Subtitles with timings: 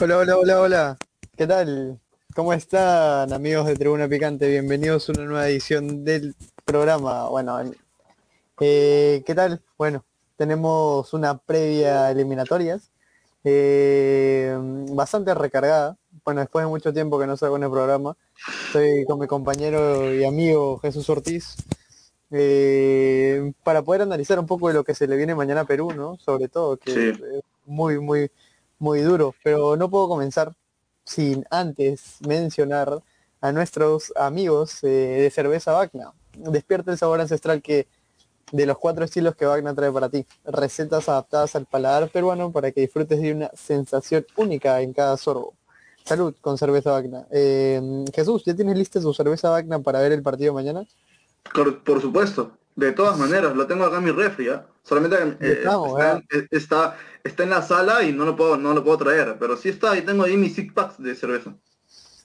[0.00, 0.96] Hola, hola, hola, hola.
[1.36, 2.00] ¿Qué tal?
[2.34, 4.48] ¿Cómo están amigos de Tribuna Picante?
[4.48, 7.28] Bienvenidos a una nueva edición del programa.
[7.28, 7.60] Bueno,
[8.60, 9.62] eh, ¿qué tal?
[9.76, 10.04] Bueno,
[10.36, 12.90] tenemos una previa eliminatorias
[13.44, 14.56] eh,
[14.90, 15.97] bastante recargada.
[16.28, 18.14] Bueno, después de mucho tiempo que no salgo en el programa,
[18.66, 21.56] estoy con mi compañero y amigo Jesús Ortiz
[22.30, 25.90] eh, para poder analizar un poco de lo que se le viene mañana a Perú,
[25.94, 26.18] ¿no?
[26.18, 27.18] Sobre todo, que es
[27.64, 28.30] muy, muy,
[28.78, 29.34] muy duro.
[29.42, 30.54] Pero no puedo comenzar
[31.02, 33.02] sin antes mencionar
[33.40, 36.12] a nuestros amigos eh, de cerveza Vacna.
[36.34, 37.88] Despierta el sabor ancestral que
[38.52, 40.26] de los cuatro estilos que Wagner trae para ti.
[40.44, 45.57] Recetas adaptadas al paladar peruano para que disfrutes de una sensación única en cada sorbo.
[46.08, 47.26] Salud con cerveza Vacna.
[47.30, 50.86] Eh, Jesús, ¿ya tienes lista tu cerveza Vacna para ver el partido mañana?
[51.52, 54.66] Por, supuesto, de todas maneras, lo tengo acá en mi refri, ¿ya?
[54.82, 55.64] Solamente eh,
[56.50, 59.68] está, está, en la sala y no lo puedo, no lo puedo traer, pero sí
[59.68, 61.54] está, y tengo ahí mis six packs de cerveza.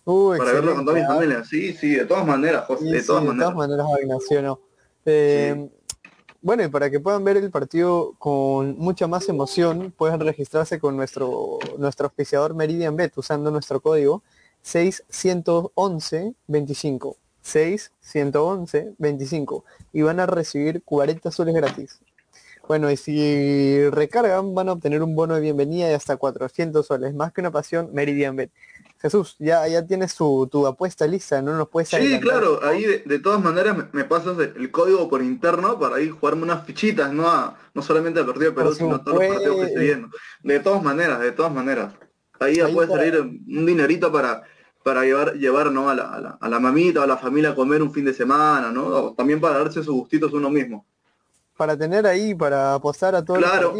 [0.06, 1.44] para verlo con toda mi familia.
[1.44, 3.50] Sí, sí, de todas maneras, José, de todas maneras.
[3.50, 4.62] De todas maneras, Wagner, ¿sí o no?
[5.06, 5.70] Eh,
[6.44, 10.96] bueno, y para que puedan ver el partido con mucha más emoción, pueden registrarse con
[10.96, 14.22] nuestro, nuestro auspiciador Meridian Bet usando nuestro código
[14.62, 17.18] 611125.
[17.44, 22.00] 6111 25 y van a recibir 40 soles gratis.
[22.68, 27.14] Bueno, y si recargan van a obtener un bono de bienvenida de hasta 400 soles,
[27.14, 28.52] más que una pasión Meridian Bet.
[29.02, 33.44] Jesús, ya, ya tienes tu, apuesta lista, ¿no nos puedes Sí, claro, ahí de, todas
[33.44, 38.22] maneras me, pasas el, código por interno para ir jugarme unas fichitas, no no solamente
[38.22, 40.08] al partido de Perú, sino a todos los partidos que estoy viendo.
[40.42, 41.94] De todas maneras, de todas maneras.
[42.40, 44.44] Ahí ya puede salir un dinerito para,
[44.84, 45.90] para llevar, llevar ¿no?
[45.90, 48.72] a, la, a, la, mamita o a la familia a comer un fin de semana,
[48.72, 49.14] ¿no?
[49.16, 50.86] también para darse sus gustitos uno mismo.
[51.58, 53.74] Para tener ahí, para apostar a todos claro,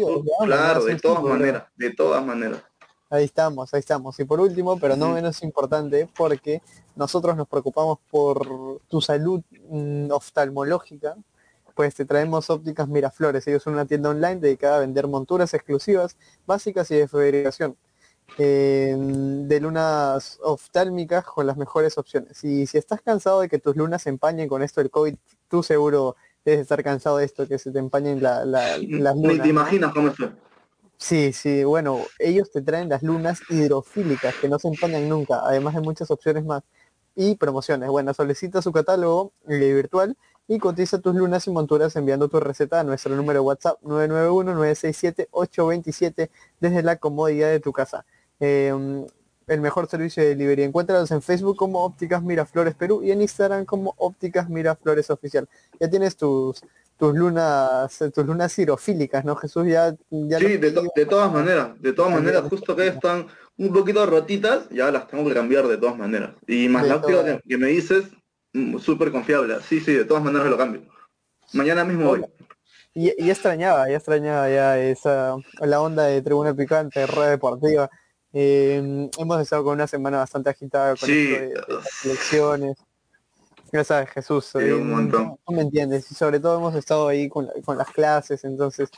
[0.44, 2.62] Claro, de todas maneras, de todas maneras.
[3.10, 4.18] Ahí estamos, ahí estamos.
[4.18, 6.62] Y por último, pero no menos importante, porque
[6.96, 11.16] nosotros nos preocupamos por tu salud mm, oftalmológica,
[11.74, 13.46] pues te traemos ópticas Miraflores.
[13.46, 16.16] Ellos son una tienda online dedicada a vender monturas exclusivas,
[16.46, 17.76] básicas y de fabricación.
[18.38, 22.42] de lunas oftálmicas con las mejores opciones.
[22.42, 25.14] Y si estás cansado de que tus lunas se empañen con esto del COVID,
[25.48, 29.16] tú seguro debes estar cansado de esto, que se te empañen la, las lunas.
[29.16, 30.14] Ni te imaginas cómo es.
[30.96, 35.74] Sí, sí, bueno, ellos te traen las lunas hidrofílicas que no se empañan nunca, además
[35.74, 36.62] de muchas opciones más
[37.16, 37.88] y promociones.
[37.88, 40.16] Bueno, solicita su catálogo eh, virtual
[40.46, 46.28] y cotiza tus lunas y monturas enviando tu receta a nuestro número de WhatsApp 991-967-827
[46.60, 48.04] desde la comodidad de tu casa.
[48.40, 49.06] Em,
[49.46, 50.62] el mejor servicio de delivery.
[50.64, 55.48] Encuéntralos en Facebook como Ópticas Miraflores Perú y en Instagram como Ópticas Miraflores Oficial.
[55.80, 56.62] Ya tienes tus
[56.96, 59.36] tus lunas, tus lunas cirofílicas, ¿no?
[59.36, 59.94] Jesús ya...
[60.10, 60.70] ya sí, de,
[61.06, 65.34] todas maneras, de todas maneras, justo que están un poquito rotitas, ya las tengo que
[65.34, 66.30] cambiar de todas maneras.
[66.46, 68.04] Y más la óptica que, me dices,
[68.52, 69.56] mm, súper confiable.
[69.68, 70.82] Sí, sí, de todas maneras lo cambio.
[71.52, 72.24] Mañana mismo voy.
[72.94, 77.90] Y, y, extrañaba, ya extrañaba ya esa, la onda de tribuna picante, red deportiva.
[78.34, 81.34] Eh, hemos estado con una semana bastante agitada con sí.
[82.04, 82.76] elecciones
[83.74, 84.54] Gracias, Jesús.
[84.54, 85.36] un eh, montón.
[85.48, 86.08] me entiendes.
[86.08, 88.88] Y sobre todo hemos estado ahí con, las clases, entonces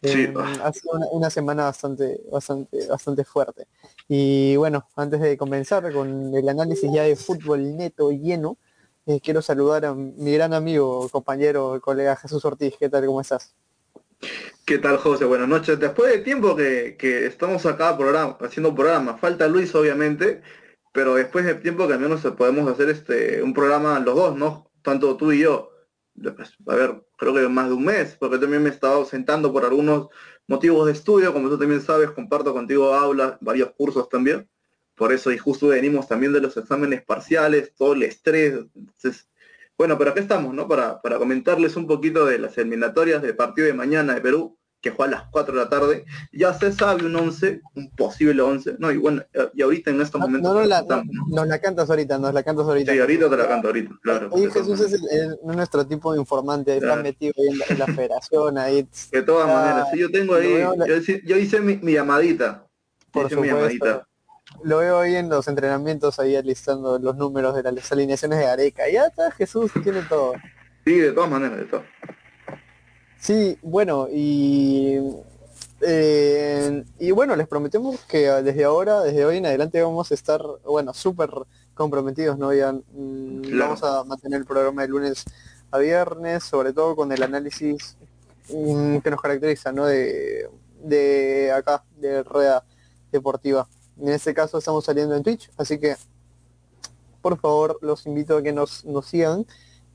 [0.00, 0.32] eh,
[0.62, 3.66] ha sido una, semana bastante, bastante, bastante fuerte.
[4.08, 8.56] Y bueno, antes de comenzar con el análisis ya de fútbol neto lleno,
[9.04, 12.74] eh, quiero saludar a mi gran amigo, compañero, colega Jesús Ortiz.
[12.80, 13.04] ¿Qué tal?
[13.04, 13.54] ¿Cómo estás?
[14.64, 15.24] ¿Qué tal, José?
[15.24, 15.78] Buenas noches.
[15.80, 20.42] Después de tiempo que, que estamos acá programa, haciendo programa, falta Luis, obviamente,
[20.92, 24.70] pero después de tiempo que al menos podemos hacer este un programa los dos, ¿no?
[24.82, 25.70] Tanto tú y yo.
[26.66, 29.64] A ver, creo que más de un mes, porque también me he estado sentando por
[29.64, 30.08] algunos
[30.46, 34.48] motivos de estudio, como tú también sabes, comparto contigo aulas, varios cursos también.
[34.94, 38.54] Por eso y justo venimos también de los exámenes parciales, todo el estrés.
[39.82, 40.68] Bueno, pero aquí estamos, ¿no?
[40.68, 44.90] Para, para comentarles un poquito de las eliminatorias del partido de mañana de Perú que
[44.90, 48.76] juega a las 4 de la tarde, ya se sabe un 11, un posible 11,
[48.78, 49.24] no, y bueno,
[49.54, 50.52] y ahorita en estos momentos...
[50.52, 50.84] No, no, la,
[51.28, 52.92] nos la cantas ahorita, nos la cantas ahorita.
[52.92, 54.28] Sí, ahorita te la canto ahorita, claro.
[54.30, 55.00] Oye, Jesús es
[55.42, 58.86] nuestro tipo de informante, está metido ahí en la, federación, ahí...
[59.10, 60.64] De todas maneras, sí, yo tengo ahí,
[61.24, 62.66] yo, hice mi, llamadita.
[63.10, 64.04] Por supuesto.
[64.62, 68.84] Lo veo ahí en los entrenamientos, ahí alistando los números de las alineaciones de Areca.
[68.90, 70.34] Ya está, Jesús, tiene todo.
[70.84, 71.82] Sí, de todas maneras, de todo.
[73.18, 74.98] Sí, bueno, y
[75.84, 80.40] Eh, y bueno, les prometemos que desde ahora, desde hoy en adelante vamos a estar,
[80.64, 81.30] bueno, súper
[81.74, 82.52] comprometidos, ¿no?
[82.54, 85.24] Ya, mm, Vamos a mantener el programa de lunes
[85.72, 87.96] a viernes, sobre todo con el análisis
[88.48, 89.86] mm, que nos caracteriza, ¿no?
[89.86, 90.48] De,
[90.84, 92.64] de acá, de Rueda
[93.10, 93.68] Deportiva.
[94.00, 95.96] En este caso estamos saliendo en Twitch, así que
[97.20, 99.46] por favor los invito a que nos, sigan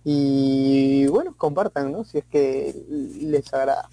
[0.03, 2.05] y bueno, compartan, ¿no?
[2.05, 3.89] Si es que les agrada.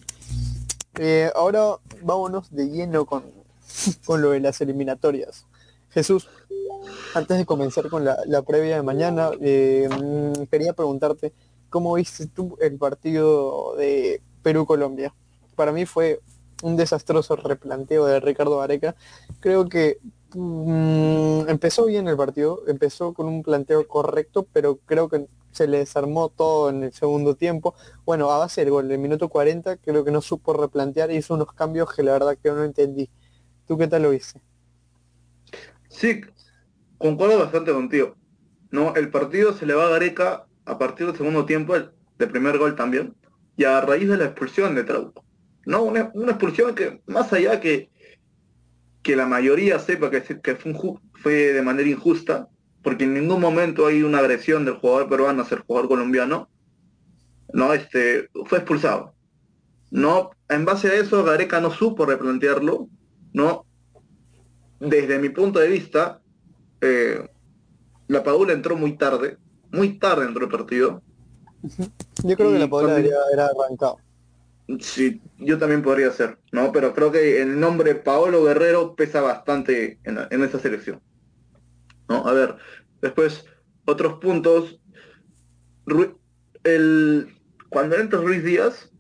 [0.99, 3.25] Eh, ahora vámonos de lleno con,
[4.07, 5.47] con lo de las eliminatorias.
[5.91, 6.29] Jesús,
[7.15, 11.33] antes de comenzar con la, previa de mañana, eh, mm, quería preguntarte,
[11.71, 15.15] ¿cómo viste tú el partido de Perú-Colombia?
[15.57, 16.21] Para mí fue
[16.63, 18.95] un desastroso replanteo de Ricardo Areca.
[19.41, 19.99] Creo que
[20.35, 25.79] mm, empezó bien el partido, empezó con un planteo correcto, pero creo que se le
[25.79, 27.75] desarmó todo en el segundo tiempo.
[28.05, 31.53] Bueno, a base del gol, el minuto 40 creo que no supo replantear hizo unos
[31.53, 33.09] cambios que la verdad que no entendí.
[33.67, 34.41] ¿Tú qué tal lo viste?
[35.89, 36.21] Sí,
[36.99, 38.17] concuerdo bastante contigo.
[38.71, 42.59] No, el partido se le va a Gareca a partir del segundo tiempo, el, primer
[42.59, 43.15] gol también,
[43.57, 45.24] y a raíz de la expulsión de Trauco.
[45.67, 47.91] No, una, expulsión que, más allá que,
[49.03, 50.75] que la mayoría sepa que, que fue,
[51.15, 52.49] fue de manera injusta,
[52.83, 56.49] porque en ningún momento hay una agresión del jugador peruano hacia el jugador colombiano,
[57.53, 59.15] no, este, fue expulsado.
[59.91, 62.89] No, en base a eso, Gareca no supo replantearlo,
[63.33, 63.65] ¿no?
[64.81, 66.21] Desde mi punto de vista,
[66.81, 67.31] eh,
[68.09, 69.39] la Padula entró muy tarde,
[69.71, 71.03] muy tarde entró el partido.
[72.23, 73.99] Yo creo que la Padula debería haber arrancado.
[74.81, 76.73] Sí, yo también podría ser, ¿no?
[76.73, 81.03] Pero creo que el nombre Paolo Guerrero pesa bastante en, en esa selección.
[82.09, 82.27] ¿no?
[82.27, 82.57] A ver,
[83.03, 83.45] después,
[83.85, 84.81] otros puntos.
[86.65, 87.29] el,
[87.69, 88.91] cuando entra Ruiz Díaz,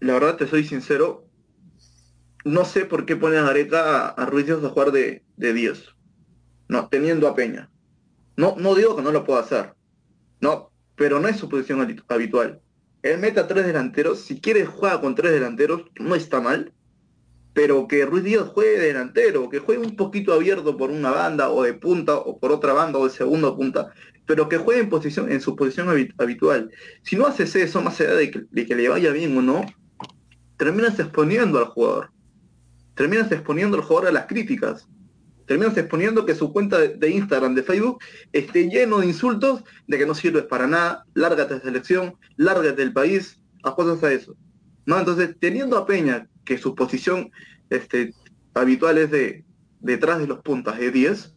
[0.00, 1.28] la verdad te soy sincero,
[2.44, 5.94] no sé por qué pone a a, Ruiz Díaz a jugar de, de 10.
[6.68, 7.70] No, teniendo a Peña.
[8.36, 9.74] No, no digo que no lo pueda hacer.
[10.40, 12.60] No, pero no es su posición habitual.
[13.04, 16.72] Él mete a tres delanteros, si quiere juega con tres delanteros, no está mal
[17.54, 21.50] pero que Ruiz Díaz juegue de delantero, que juegue un poquito abierto por una banda
[21.50, 23.92] o de punta o por otra banda o de segundo punta,
[24.26, 26.70] pero que juegue en, posición, en su posición habitual.
[27.02, 29.64] Si no haces eso, más allá de que, le vaya bien o no,
[30.56, 32.10] terminas exponiendo al jugador.
[32.96, 34.88] Terminas exponiendo al jugador a las críticas.
[35.46, 37.98] Terminas exponiendo que su cuenta de, Instagram, de Facebook,
[38.32, 42.92] esté lleno de insultos de que no sirves para nada, lárgate de selección, lárgate del
[42.92, 44.34] país, a cosas a eso.
[44.86, 44.98] ¿No?
[44.98, 47.30] Entonces, teniendo a Peña, que su posición
[47.70, 48.14] este,
[48.54, 49.44] habitual es de
[49.80, 51.34] detrás de los puntas de 10,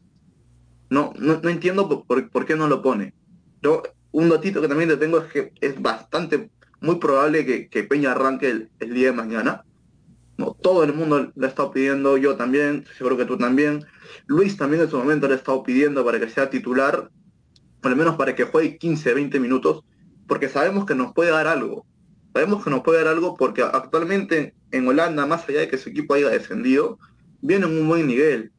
[0.90, 3.14] no, no, entiendo por, qué no lo pone.
[3.62, 6.50] Yo, un datito que también te tengo es que es bastante,
[6.80, 9.64] muy probable que, Peña arranque el, día de mañana.
[10.38, 13.86] No, todo el mundo le ha estado pidiendo, yo también, seguro que tú también.
[14.28, 17.10] Luis también en su momento le ha estado pidiendo para que sea titular,
[17.82, 19.84] lo menos para que juegue 15, 20 minutos,
[20.28, 21.86] porque sabemos que nos puede dar algo
[22.38, 25.90] sabemos que nos puede dar algo porque actualmente en Holanda, más allá de que su
[25.90, 27.00] equipo haya descendido,
[27.42, 28.52] viene en un buen nivel.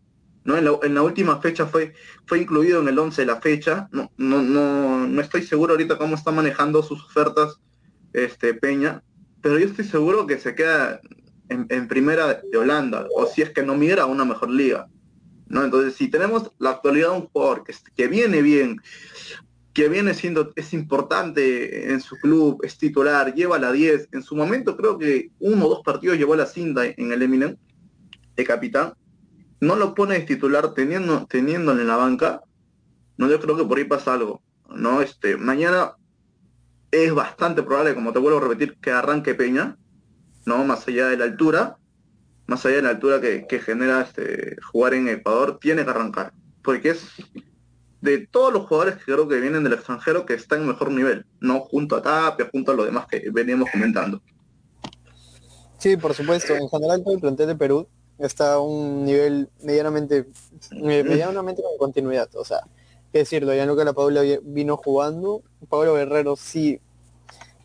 [0.43, 0.57] ¿no?
[0.57, 1.93] En, la, última fecha fue,
[2.27, 3.89] fue incluido en el 11 de la fecha.
[3.93, 7.61] No, no, no, no estoy seguro ahorita cómo está manejando sus ofertas
[8.13, 9.05] este, Peña,
[9.43, 11.01] pero yo estoy seguro que se queda
[11.49, 14.89] en, primera de Holanda, o si es que no migra a una mejor liga.
[15.47, 15.65] ¿no?
[15.65, 18.81] Entonces, si tenemos la actualidad de un jugador que, que viene bien,
[19.79, 24.09] que viene siendo, es importante en su club, es titular, lleva la 10.
[24.11, 27.57] En su momento creo que uno o dos partidos llevó la cinta en el Eminem
[28.35, 28.95] de capitán.
[29.61, 32.43] No lo pone de titular teniendo, teniéndole en la banca.
[33.17, 34.43] No, yo creo que por ahí pasa algo.
[34.69, 35.93] No, este, mañana
[36.91, 39.77] es bastante probable, como te vuelvo a repetir, que arranque Peña,
[40.49, 40.65] ¿no?
[40.65, 41.77] Más allá de la altura,
[42.47, 46.33] más allá de la altura que, que genera este, jugar en Ecuador, tiene que arrancar.
[46.63, 47.07] Porque es
[48.01, 51.27] de todos los jugadores que creo que vienen del extranjero que están en mejor nivel,
[51.41, 54.21] no junto a Tapia, junto a lo demás que veníamos comentando.
[55.79, 56.55] Sí, por supuesto.
[56.55, 57.89] En general todo el plantel de Perú
[58.19, 60.27] está a un nivel medianamente,
[60.73, 62.29] medianamente con continuidad.
[62.35, 62.61] O sea,
[63.13, 65.43] qué decirlo, que la Paula vino jugando.
[65.69, 66.81] Pablo Guerrero sí.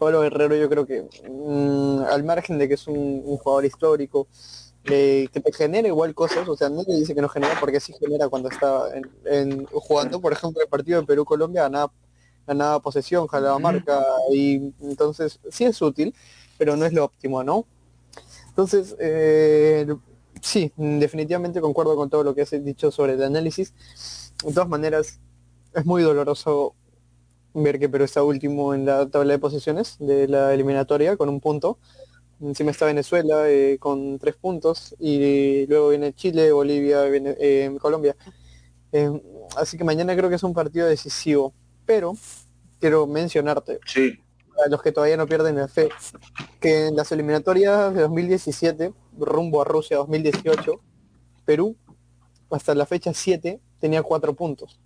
[0.03, 4.27] Pablo Guerrero yo creo que mm, al margen de que es un jugador histórico,
[4.83, 7.93] que te genera igual cosas, o sea, no le dice que no genera porque sí
[7.99, 8.83] genera cuando está
[9.25, 11.91] en, jugando, por ejemplo, el partido de Perú-Colombia ganaba,
[12.45, 16.13] ganaba posesión, jalaba marca, y entonces sí es útil,
[16.57, 17.65] pero no es lo óptimo, ¿no?
[18.49, 19.87] Entonces, eh,
[20.41, 23.73] sí, definitivamente concuerdo con todo lo que has dicho sobre el análisis.
[24.43, 25.19] De todas maneras,
[25.73, 26.75] es muy doloroso
[27.53, 31.39] ver que Perú está último en la tabla de posiciones de la eliminatoria con un
[31.39, 31.77] punto
[32.43, 38.17] Encima está Venezuela eh, con tres puntos y luego viene Chile, Bolivia, eh, Colombia.
[38.91, 39.09] Eh,
[39.55, 41.53] así que mañana creo que es un partido decisivo.
[41.85, 42.13] Pero
[42.79, 44.19] quiero mencionarte, Sí,
[44.65, 45.89] a los que todavía no pierden la fe,
[46.59, 50.79] que en las eliminatorias de 2017, rumbo a Rusia 2018,
[51.45, 51.77] Perú,
[52.51, 54.79] hasta la fecha 7, tenía cuatro puntos.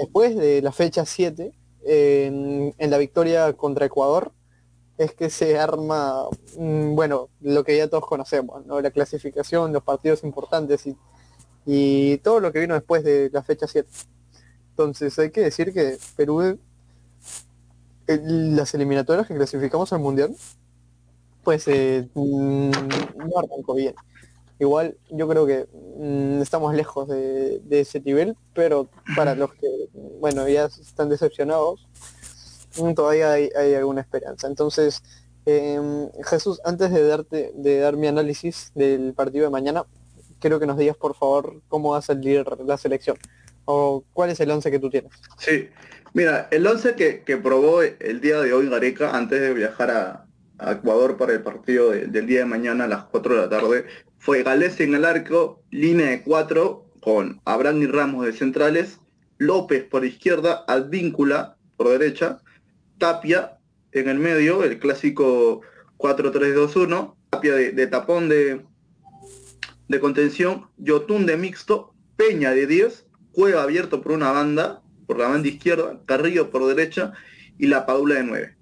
[0.00, 1.52] Después de la fecha 7,
[1.84, 4.32] en, la victoria contra Ecuador,
[4.96, 6.24] es que se arma,
[6.56, 8.80] mm, bueno, lo que ya todos conocemos, ¿no?
[8.80, 10.86] La clasificación, los partidos importantes
[11.66, 13.88] y, todo lo que vino después de la fecha 7.
[14.70, 16.58] Entonces hay que decir que Perú,
[18.06, 20.34] las eliminatorias que clasificamos al Mundial,
[21.44, 23.94] pues eh, mm, no arrancó bien.
[24.60, 29.66] Igual yo creo que mm, estamos lejos de, ese nivel, pero para los que,
[30.20, 31.88] bueno, ya están decepcionados,
[32.78, 34.46] mm, todavía hay, alguna esperanza.
[34.46, 35.02] Entonces,
[35.46, 39.86] em, Jesús, antes de darte, de dar mi análisis del partido de mañana,
[40.40, 43.16] quiero que nos digas por favor cómo va a salir la selección
[43.64, 45.12] o cuál es el once que tú tienes.
[45.38, 45.70] sí.
[46.12, 50.26] Mira, el 11 que, que probó el día de hoy Gareca antes de viajar a,
[50.72, 53.86] Ecuador para el partido de- del día de mañana a las 4 de la tarde
[54.20, 59.00] fue Galés en el arco, línea de 4 con Abraham y Ramos de centrales,
[59.38, 62.38] López por izquierda, Advíncula por derecha,
[62.98, 63.58] Tapia
[63.92, 65.62] en el medio, el clásico
[65.96, 68.60] 4-3-2-1, Tapia de, de tapón de,
[69.88, 75.28] de contención, Yotun de mixto, Peña de 10, Cueva abierto por una banda, por la
[75.28, 77.14] banda izquierda, Carrillo por derecha
[77.56, 78.59] y la Padula de 9.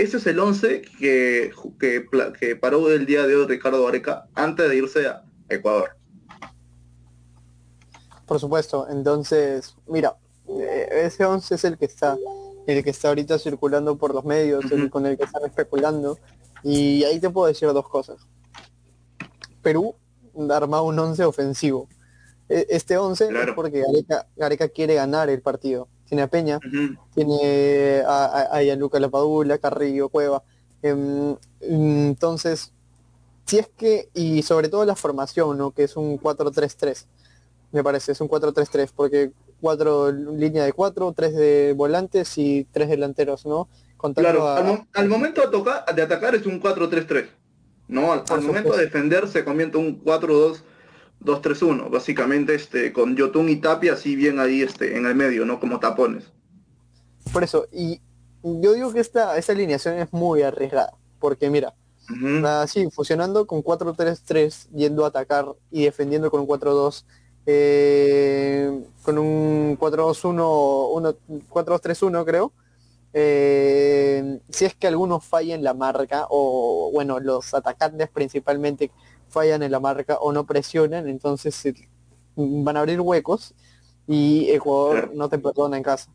[0.00, 4.76] Ese es el 11 que, que, paró el día de hoy Ricardo Areca antes de
[4.76, 5.90] irse a Ecuador.
[8.24, 10.16] Por supuesto, entonces, mira,
[10.48, 12.16] eh, ese 11 es el que está,
[12.66, 16.18] el que está ahorita circulando por los medios, el con el que están especulando,
[16.62, 18.26] y ahí te puedo decir dos cosas.
[19.60, 19.96] Perú
[20.50, 21.88] ha armado un 11 ofensivo.
[22.48, 25.88] E- Este 11 es porque Gareca, Gareca quiere ganar el partido.
[26.10, 26.96] Tiene a Peña, Ujú.
[27.14, 30.42] tiene a, a, a Gianluca Lapadula, Carrillo, Cueva.
[30.82, 32.72] Em, entonces,
[33.46, 35.70] si es que, y sobre todo la formación, ¿no?
[35.70, 37.06] Que es un 4-3-3,
[37.72, 42.88] me parece, es un 4-3-3, porque cuatro línea de cuatro, tres de volantes y tres
[42.88, 43.68] delanteros, ¿no?
[43.96, 47.28] Contando Claro, a- al, mo- al momento de, tocar, de atacar es un 4-3-3.
[47.86, 50.02] No, al, al momento de defender se convierte un
[51.24, 51.90] 4-2-2-3-1.
[51.90, 55.60] Básicamente este, con Yotun y Tapia así bien ahí este, en el medio, ¿no?
[55.60, 56.24] Como tapones.
[57.32, 58.00] por eso, y
[58.42, 61.74] yo digo que esta, esta alineación es muy arriesgada, porque mira,
[62.10, 62.44] Ujú.
[62.46, 67.04] así fusionando con 4-3-3, yendo a atacar y defendiendo con un 4-2,
[67.46, 71.14] eh, con un 4-2-1, uno-
[71.48, 72.52] 4-2-3-1 creo.
[73.12, 78.92] eh, si es que algunos fallan la marca o bueno los atacantes principalmente
[79.30, 81.62] fallan en la marca o no presionan entonces
[82.36, 83.54] van a abrir huecos
[84.06, 85.12] y Ecuador Claro.
[85.14, 86.10] no te perdona en casa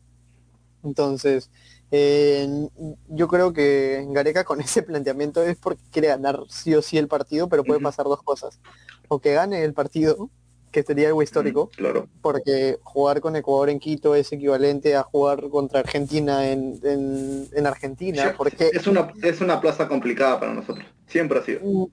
[0.84, 1.50] entonces
[1.90, 2.68] eh,
[3.08, 7.08] yo creo que Gareca con ese planteamiento es porque quiere ganar sí o sí el
[7.08, 8.60] partido pero puede pasar dos cosas
[9.08, 10.28] o que gane el partido
[10.72, 12.06] que sería algo histórico Claro.
[12.20, 17.66] porque jugar con Ecuador en Quito es equivalente a jugar contra Argentina en, en, en
[17.66, 20.84] Argentina, Sí, porque Es una, es una plaza complicada para nosotros.
[21.06, 21.60] Siempre ha sido.
[21.62, 21.84] Mm,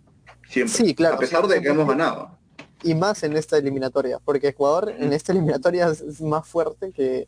[0.54, 0.74] Siempre.
[0.74, 2.38] Sí, claro, A pesar de que hemos ganado.
[2.84, 7.28] y más en esta eliminatoria, porque Ecuador en esta eliminatoria es- más fuerte que,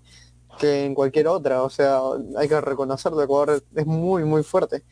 [0.60, 2.00] que en cualquier otra, o sea,
[2.38, 4.84] hay que reconocerlo, Ecuador es muy, muy fuerte.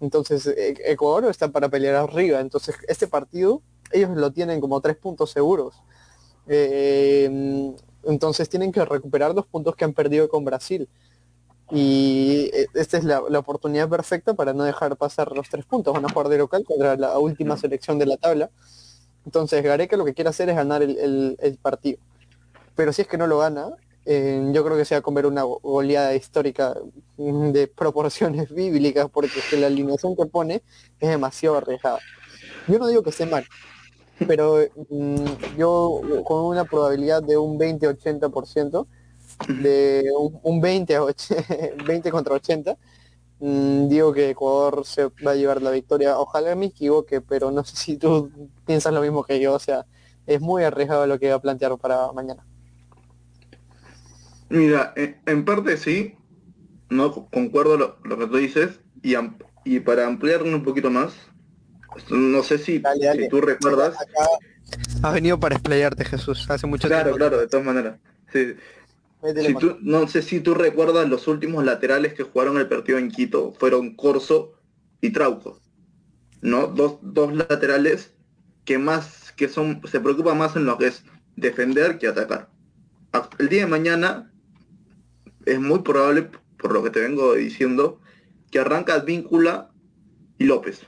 [0.00, 4.96] Entonces, E- Ecuador está para pelear arriba, entonces este partido ellos lo tienen como tres
[4.96, 5.74] puntos seguros.
[6.46, 7.72] Eh,
[8.04, 10.88] entonces tienen que recuperar los puntos que han perdido con Brasil.
[11.72, 15.94] Y eh, esta es la, la oportunidad perfecta para no dejar pasar los tres puntos.
[15.94, 18.50] Van a jugar de local contra la última selección de la tabla.
[19.24, 21.98] Entonces Gareca lo que quiere hacer es ganar el, el- el partido.
[22.74, 23.68] Pero si es que no lo gana,
[24.06, 26.74] eh, yo creo que se va a comer una go- goleada histórica
[27.18, 30.62] mm, de proporciones bíblicas, porque es que la alineación que pone
[30.98, 31.98] es demasiado arriesgada.
[32.66, 33.44] Yo no digo que esté mal,
[34.26, 34.58] pero
[34.88, 35.24] mm,
[35.58, 38.86] yo con una probabilidad de un 20-80%,
[39.48, 41.14] de un, un 20, a och-
[41.86, 42.76] 20 contra 80,
[43.40, 46.18] mm, digo que Ecuador se va a llevar la victoria.
[46.18, 48.30] Ojalá me equivoque, pero no sé si tú
[48.66, 49.54] piensas lo mismo que yo.
[49.54, 49.86] O sea,
[50.26, 52.44] es muy arriesgado lo que va a plantear para mañana.
[54.48, 56.14] Mira, en, en parte sí,
[56.90, 59.14] no concuerdo lo, lo que tú dices, y,
[59.64, 61.14] y para ampliarlo un poquito más,
[62.10, 63.22] no sé si, Dale, dale.
[63.24, 63.96] si tú recuerdas,
[65.02, 67.98] Has venido para explayarte, Jesús, hace mucho claro, claro, de todas maneras.
[68.32, 68.54] Sí.
[69.22, 73.10] Si tú- no sé si tú recuerdas los últimos laterales que jugaron el partido en
[73.10, 74.54] Quito, fueron Corso
[75.00, 75.60] y Trauco.
[76.42, 76.68] ¿no?
[76.68, 78.14] Dos, dos laterales
[78.64, 81.04] que más, que son, se preocupan más en lo que es
[81.36, 82.50] defender que atacar.
[83.38, 84.32] El día de mañana
[85.44, 88.00] es muy probable, por lo que te vengo diciendo,
[88.50, 89.70] que arranca Víncula
[90.38, 90.86] y López.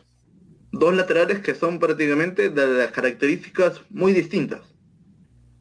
[0.73, 4.72] Dos laterales que son prácticamente de las características muy distintas.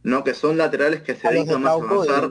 [0.03, 0.24] ¿No?
[0.24, 2.29] Que son laterales que se dedican más a avanzar.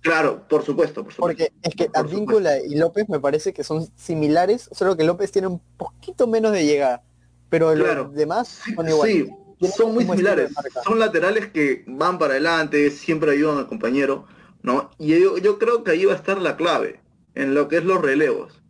[0.00, 1.20] Claro, por supuesto, por supuesto.
[1.20, 5.48] Porque es que Advíncula y López me parece que son similares, solo que López tiene
[5.48, 7.02] un poquito menos de llegada.
[7.48, 9.28] Pero los demás son iguales.
[9.60, 10.52] Sí, son muy similares.
[10.84, 14.26] Son laterales que van para adelante, siempre ayudan al compañero,
[14.62, 14.90] ¿no?
[14.98, 17.00] Y yo, yo creo que ahí va a estar la clave,
[17.34, 18.62] en lo que es los relevos.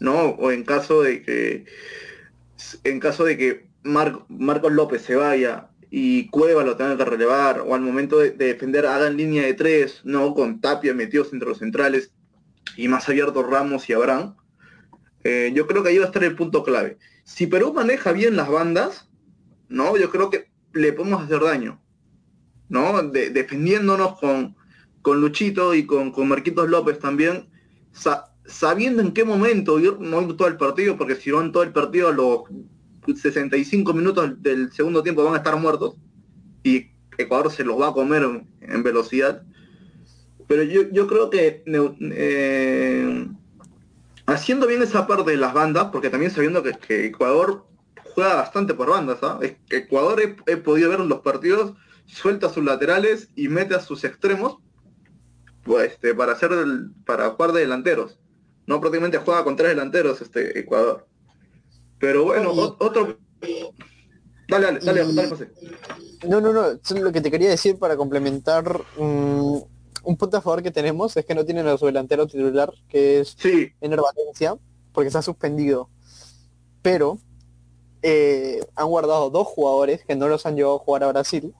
[0.00, 0.30] ¿No?
[0.30, 1.64] O en caso de que
[2.82, 7.74] en caso de que Marcos López se vaya y Cueva lo tenga que relevar, o
[7.74, 10.32] al momento de, defender hagan línea de tres, ¿no?
[10.34, 12.14] Con Tapia metidos entre los centrales
[12.78, 14.34] y más abiertos Ramos y Abraham.
[15.22, 16.96] Eh, yo creo que ahí va a estar el punto clave.
[17.24, 19.10] Si Perú maneja bien las bandas,
[19.68, 19.98] ¿no?
[19.98, 21.78] Yo creo que le podemos hacer daño,
[22.70, 23.02] ¿no?
[23.02, 24.56] defendiéndonos con,
[25.02, 27.50] con Luchito y con, con Marquitos López también,
[28.46, 32.12] sabiendo en qué momento ir, no todo el partido, porque si van todo el partido
[32.12, 32.44] los
[33.06, 35.96] 65 minutos del segundo tiempo van a estar muertos
[36.62, 38.22] y Ecuador se los va a comer
[38.60, 39.42] en, velocidad.
[40.46, 43.28] Pero yo, creo que eh,
[44.26, 47.66] haciendo bien esa parte de las bandas, porque también sabiendo que, Ecuador
[48.14, 49.56] juega bastante por bandas, ¿sabes?
[49.70, 51.74] Ecuador he, podido ver los partidos,
[52.06, 54.58] suelta sus laterales y mete a sus extremos
[55.62, 56.50] pues, este, para hacer
[57.06, 58.18] para jugar de delanteros.
[58.66, 61.06] No prácticamente juega con tres delanteros este Ecuador.
[62.02, 63.16] Pero bueno, otro...
[64.48, 65.52] Dale, dale, dale, dale, José.
[66.26, 69.56] No, no, no, lo que te quería decir para complementar mm,
[70.02, 73.20] un punto a favor que tenemos es que no tienen a su delantero titular, que
[73.20, 73.68] es sí.
[73.80, 74.56] Ener Valencia,
[74.92, 75.90] porque está suspendido.
[76.82, 77.18] Pero
[78.02, 81.54] eh, han guardado dos jugadores que no los han llevado a jugar a Brasil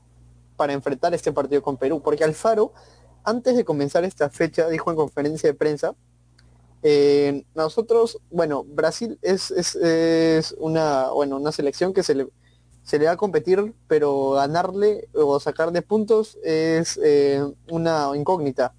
[0.56, 2.72] para enfrentar este partido con Perú, porque Alfaro,
[3.22, 5.94] antes de comenzar esta fecha, dijo en conferencia de prensa
[6.82, 12.28] eh, nosotros, bueno, Brasil es, es, una, bueno, una selección que se le,
[12.82, 18.74] se le va a competir, pero ganarle o sacar de puntos es eh, una incógnita.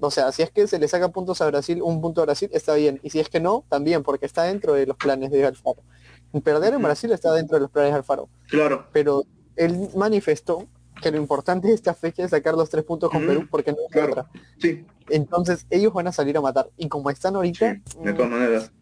[0.00, 2.50] O sea, si es que se le saca puntos a Brasil, un punto a Brasil
[2.52, 3.00] está bien.
[3.02, 5.82] Y si es que no, también, porque está dentro de los planes de Alfaro.
[6.42, 8.28] Perder en Brasil está dentro de los planes de Alfaro.
[8.48, 8.88] Claro.
[8.92, 9.24] Pero
[9.56, 10.66] él manifestó
[11.00, 13.78] que lo importante de esta fecha es sacar los tres puntos con Perú porque no
[13.92, 14.26] hay otra.
[14.58, 14.84] Sí.
[15.08, 16.70] Entonces ellos van a salir a matar.
[16.76, 18.72] Y como están ahorita, de todas maneras.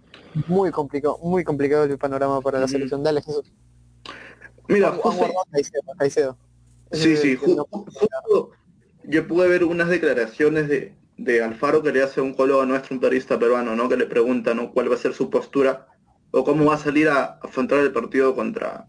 [0.47, 3.03] Muy complicado, muy complicado el panorama para la selección.
[3.03, 3.53] Dale, Jesús.
[4.69, 4.97] Mira,
[5.99, 6.39] Caicedo,
[6.93, 7.39] Sí, sí,
[9.05, 13.01] yo pude ver unas declaraciones de, de Alfaro que le hace un colega nuestro, un
[13.01, 13.89] periodista peruano, ¿no?
[13.89, 14.73] Que le pregunta, ¿no?
[14.73, 15.89] ¿Cuál va a ser su postura
[16.31, 18.87] o cómo va a salir a afrontar el partido contra,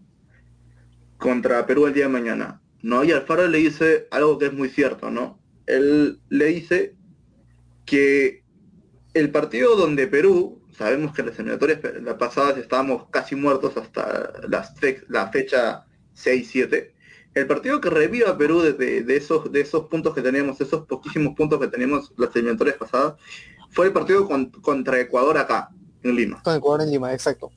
[1.17, 2.61] contra Perú el día de mañana?
[2.83, 3.03] ¿No?
[3.03, 5.39] Y Alfaro le dice algo que es muy cierto, ¿no?
[5.65, 6.95] Él le dice
[7.85, 8.43] que
[9.13, 14.33] el partido donde Perú, sabemos que las eliminatorias las pasadas estábamos casi muertos hasta
[15.07, 16.91] la fecha 6-7,
[17.35, 21.59] el partido que reviva Perú de, esos, de esos puntos que teníamos, esos poquísimos puntos
[21.59, 23.15] que teníamos las eliminatorias pasadas,
[23.71, 24.27] fue el partido
[24.61, 25.69] contra Ecuador acá,
[26.03, 26.43] en Lima.
[26.43, 27.49] Con Ecuador en Lima, exacto.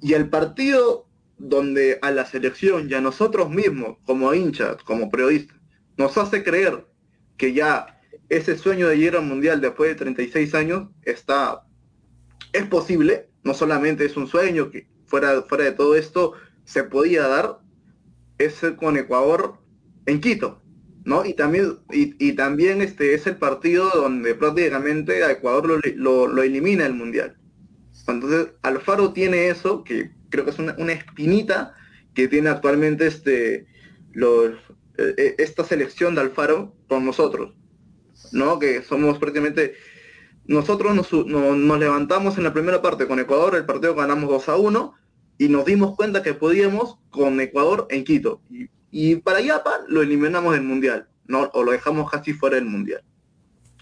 [0.00, 1.06] Y el partido
[1.38, 5.56] donde a la selección y a nosotros mismos, como hinchas, como periodistas,
[5.96, 6.86] nos hace creer
[7.36, 11.64] que ya ese sueño de llegar al mundial después de 36 años está
[12.54, 16.32] es posible, no solamente es un sueño que fuera, fuera de todo esto
[16.64, 17.58] se podía dar,
[18.38, 19.58] es con Ecuador
[20.06, 20.62] en Quito,
[21.04, 21.24] ¿no?
[21.24, 26.42] Y también, y, también este es el partido donde prácticamente a Ecuador lo, lo, lo
[26.42, 27.36] elimina el mundial.
[28.06, 31.74] Entonces, Alfaro tiene eso que creo que es una, espinita
[32.12, 34.56] que tiene actualmente este, eh,
[34.98, 37.54] eh, esta selección de Alfaro con nosotros,
[38.32, 38.58] ¿no?
[38.58, 39.74] Que somos prácticamente,
[40.46, 44.56] nosotros nos, nos, levantamos en la primera parte con Ecuador, el partido ganamos 2 a
[44.56, 44.94] 1
[45.38, 48.42] y nos dimos cuenta que podíamos con Ecuador en Quito.
[48.90, 51.48] Y, para Yapa lo eliminamos del Mundial, ¿no?
[51.54, 53.04] O lo dejamos casi fuera del Mundial.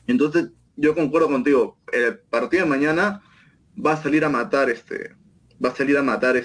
[0.06, 3.22] Entonces, yo concuerdo contigo, el partido de mañana
[3.74, 5.21] va a salir a matar este
[5.64, 6.42] va a salir a matar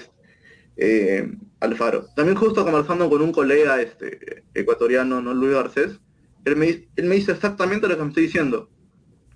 [0.76, 2.06] eh, Alfaro.
[2.14, 5.34] También justo conversando con un colega este, ecuatoriano, ¿no?
[5.34, 6.00] Luis Garcés,
[6.44, 8.70] él me, dice exactamente lo que me estoy diciendo.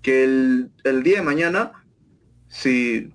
[0.02, 1.72] Que el, día de mañana,
[2.48, 3.12] si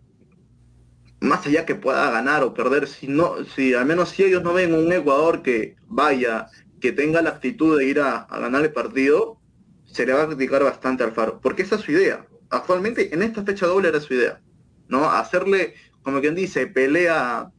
[1.19, 4.53] más allá que pueda ganar o perder, si no, si al menos si ellos no
[4.53, 6.47] ven un Ecuador que vaya,
[6.80, 9.39] que tenga la actitud de ir a, ganar el partido,
[9.86, 12.25] se le va a criticar bastante al Alfaro, porque esa es su idea.
[12.49, 14.41] Actualmente en esta fecha doble era su idea,
[14.88, 15.10] ¿no?
[15.10, 15.73] Hacerle
[16.08, 17.52] como quien dice, pelea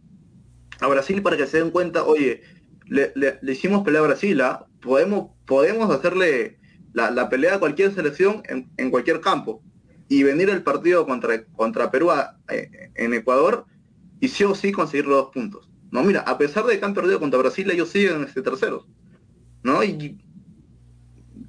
[0.80, 2.40] a Brasil para que se den cuenta, oye,
[2.86, 4.66] le, hicimos pelea a Brasil, ¿ah?
[4.80, 6.58] podemos, podemos hacerle
[6.94, 9.62] la, pelea a cualquier selección en, cualquier campo
[10.08, 12.08] y venir el partido contra, contra Perú
[12.48, 13.66] eh, en Ecuador
[14.18, 15.68] y sí o sí conseguir los dos puntos.
[15.90, 18.86] No, mira, a pesar de que han perdido contra Brasil, ellos siguen este terceros.
[19.62, 19.84] ¿No?
[19.84, 20.16] Y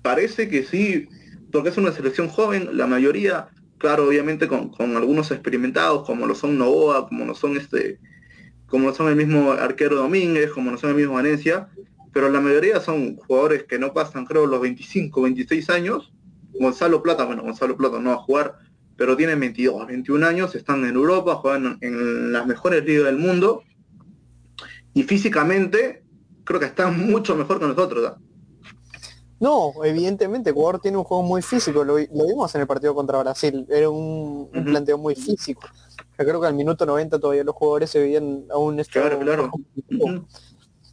[0.02, 1.08] parece que sí,
[1.50, 3.48] porque es una selección joven, la mayoría,
[3.80, 8.00] claro, obviamente con, algunos experimentados, como lo son Novoa, como lo son este,
[8.68, 11.70] como son el mismo arquero Domínguez, como lo son el mismo Valencia,
[12.13, 16.13] pero la mayoría son jugadores que no pasan, creo, los 25, 26 años.
[16.60, 18.60] Gonzalo Plata, bueno, Gonzalo Plata no va a jugar,
[18.98, 23.63] pero tiene 22, 21 años, están en Europa, juegan en las mejores ligas del mundo,
[24.94, 26.04] y físicamente
[26.44, 28.04] creo que están mucho mejor que nosotros.
[28.04, 28.29] No,
[29.84, 33.89] evidentemente, Ecuador tiene un juego muy físico, lo, vimos en el partido contra Brasil, era
[33.89, 35.62] un, planteo muy físico.
[36.17, 39.52] Yo creo que al minuto 90 todavía los jugadores se veían aún Claro, claro.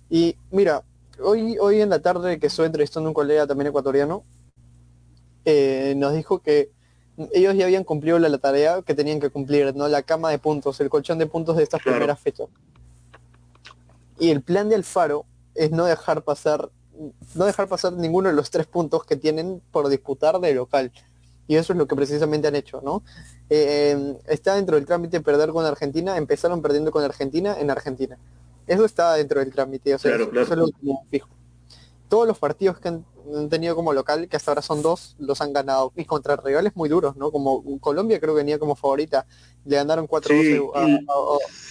[0.08, 0.84] Y mira,
[1.20, 4.24] hoy, hoy en la tarde que estoy entrevistando a un colega también ecuatoriano,
[5.44, 6.70] eh, nos dijo que
[7.32, 9.88] ellos ya habían cumplido la, tarea que tenían que cumplir, ¿no?
[9.88, 12.48] La cama de puntos, el colchón de puntos de estas primeras fechas.
[14.18, 16.70] Y el plan de Alfaro es no dejar pasar
[17.34, 20.92] no dejar pasar ninguno de los tres puntos que tienen por disputar de local.
[21.48, 23.02] Y eso es lo que precisamente han hecho, ¿no?
[23.50, 28.18] Eh, está dentro del trámite perder con Argentina, empezaron perdiendo con Argentina en Argentina.
[28.66, 30.68] Eso está dentro del trámite, o sea, eso, es lo
[31.08, 31.28] fijo.
[32.08, 33.04] Todos los partidos que han,
[33.48, 35.92] tenido como local, que hasta ahora son dos, los han ganado.
[35.96, 37.32] Y contra rivales muy duros, ¿no?
[37.32, 39.26] Como Colombia creo que venía como favorita.
[39.64, 41.08] Le ganaron 4-2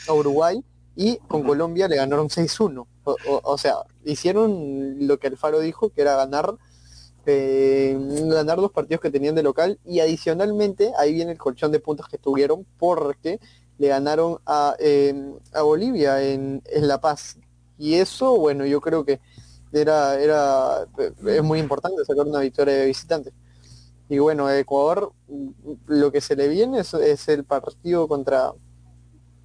[0.07, 0.61] a, Uruguay
[0.95, 2.88] y con Colombia le ganaron 6-1.
[3.43, 6.55] O, sea, hicieron lo que el Faro dijo, que era ganar
[7.27, 11.79] eh, ganar los partidos que tenían de local y adicionalmente ahí viene el colchón de
[11.79, 13.39] puntos que tuvieron porque
[13.79, 17.38] le ganaron a, em, a Bolivia en, en, La Paz.
[17.77, 19.19] Y eso, bueno, yo creo que
[19.73, 20.88] era, era
[21.27, 23.34] es muy importante sacar una victoria de visitante.
[24.08, 25.12] Y bueno, Ecuador
[25.88, 28.53] lo que se le viene es, es el partido contra,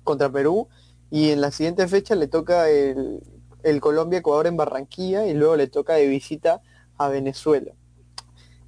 [0.05, 0.69] contra Perú
[1.11, 3.21] y en la siguiente fecha le toca el,
[3.81, 6.63] Colombia-Ecuador en Barranquilla y luego le toca de visita
[6.97, 7.73] a Venezuela.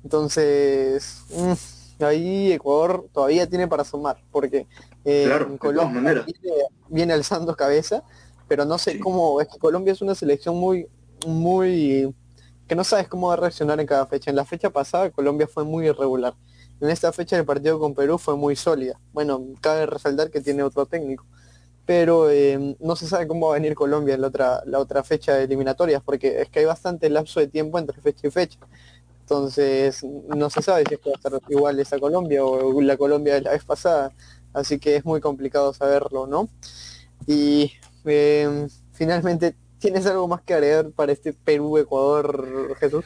[0.03, 4.67] Entonces, mm, ahí Ecuador todavía tiene para sumar, porque
[5.05, 6.25] eh, en Colombia
[6.89, 8.03] viene, alzando cabeza,
[8.49, 10.89] pero no sé cómo, es que Colombia es una selección muy,
[11.27, 12.13] muy,
[12.67, 14.31] que no sabes cómo va a reaccionar en cada fecha.
[14.31, 16.35] En la fecha pasada Colombia fue muy irregular.
[16.81, 18.99] En esta fecha el partido con Perú fue muy sólida.
[19.13, 21.25] Bueno, cabe resaltar que tiene otro técnico
[21.85, 25.03] pero eh, no se sabe cómo va a venir Colombia en la otra, la otra
[25.03, 28.59] fecha de eliminatorias, porque es que hay bastante lapso de tiempo entre fecha y fecha.
[29.21, 32.97] Entonces, no se sabe si es que va a estar igual esa Colombia o la
[32.97, 34.13] Colombia de la vez pasada,
[34.53, 36.49] así que es muy complicado saberlo, ¿no?
[37.27, 37.73] Y
[38.05, 43.05] eh, finalmente, ¿tienes algo más que agregar para este Perú-Ecuador, Jesús?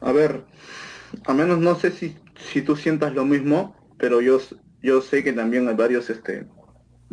[0.00, 0.44] A ver,
[1.26, 2.16] a menos no sé si,
[2.52, 4.40] si tú sientas lo mismo, pero yo,
[4.82, 6.46] yo sé que también hay varios este,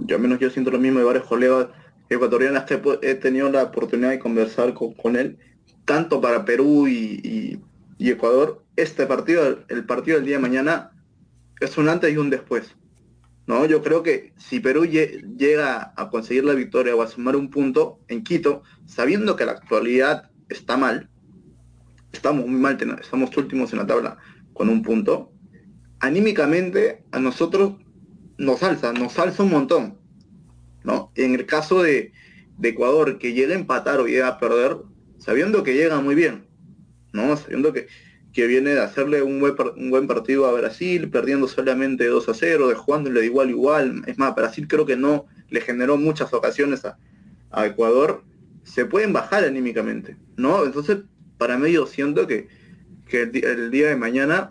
[0.06, 1.68] yo al menos yo siento lo mismo de varios colegas
[2.10, 5.38] ecuatorianos que he tenido la oportunidad de conversar con, él,
[5.86, 7.60] tanto para Perú y,
[8.00, 10.92] Ecuador, este partido, el partido del día de mañana,
[11.60, 12.76] es un antes y un después.
[13.46, 13.66] ¿no?
[13.66, 18.00] Yo creo que si Perú llega a conseguir la victoria o a sumar un punto
[18.08, 21.10] en Quito, sabiendo que la actualidad está mal,
[22.12, 24.18] estamos muy mal, estamos últimos en la tabla
[24.54, 25.32] con un punto,
[26.00, 27.74] anímicamente a nosotros
[28.40, 29.98] nos alza, nos alza un montón.
[30.84, 31.12] ¿no?
[31.16, 32.14] En el caso de,
[32.62, 34.78] Ecuador, que llega a empatar o llega a perder,
[35.18, 36.46] sabiendo que llega muy bien,
[37.14, 37.38] ¿no?
[37.38, 37.88] Sabiendo que,
[38.34, 42.34] que viene de hacerle un buen, un buen partido a Brasil, perdiendo solamente 2 a
[42.34, 44.04] 0, de jugándole de igual igual.
[44.08, 46.98] Es más, Brasil creo que no le generó muchas ocasiones a,
[47.66, 48.24] Ecuador.
[48.64, 50.66] Se pueden bajar anímicamente, ¿no?
[50.66, 51.00] Entonces,
[51.38, 52.48] para mí yo siento que,
[53.08, 54.50] que el, día de mañana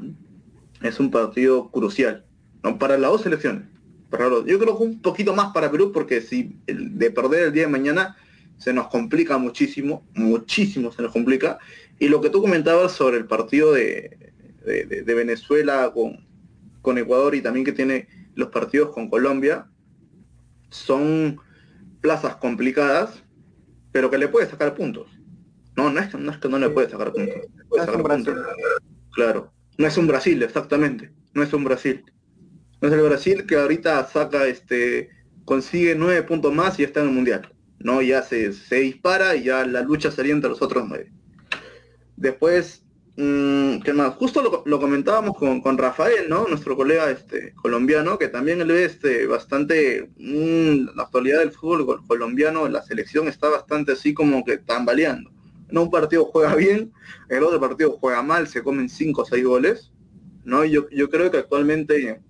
[0.83, 2.25] es un partido crucial,
[2.63, 2.79] ¿no?
[2.79, 3.65] Para las dos selecciones
[4.11, 7.69] yo creo que un poquito más para Perú porque si de perder el día de
[7.69, 8.17] mañana
[8.57, 11.59] se nos complica muchísimo, muchísimo se nos complica.
[11.99, 14.17] Y lo que tú comentabas sobre el partido de,
[15.05, 16.27] Venezuela con,
[16.83, 19.67] con Ecuador y también que tiene los partidos con Colombia,
[20.71, 21.41] son
[22.01, 23.23] plazas complicadas,
[23.93, 25.09] pero que le puede sacar puntos.
[25.77, 27.43] No, no es, no es que no le puede sacar puntos.
[29.13, 29.53] Claro.
[29.77, 31.13] No es un Brasil, exactamente.
[31.35, 32.05] No es un Brasil.
[32.81, 35.11] No es el Brasil que ahorita saca, este,
[35.45, 37.53] consigue nueve puntos más y está en el Mundial.
[37.79, 38.03] ¿no?
[38.03, 41.13] Ya se, se dispara y ya la lucha sería entre los otros nueve.
[42.17, 42.83] Después,
[43.21, 44.15] Mm, ¿Qué más?
[44.15, 46.47] Justo lo, comentábamos con, Rafael, ¿no?
[46.47, 52.07] Nuestro colega este, colombiano, que también él ve este, bastante, mm, la actualidad del fútbol
[52.07, 55.33] colombiano, la selección está bastante así como que tambaleando.
[55.69, 56.93] No un partido juega bien,
[57.29, 59.91] el otro partido juega mal, se comen 5 o 6 goles,
[60.45, 60.65] ¿no?
[60.65, 62.21] yo, yo creo que actualmente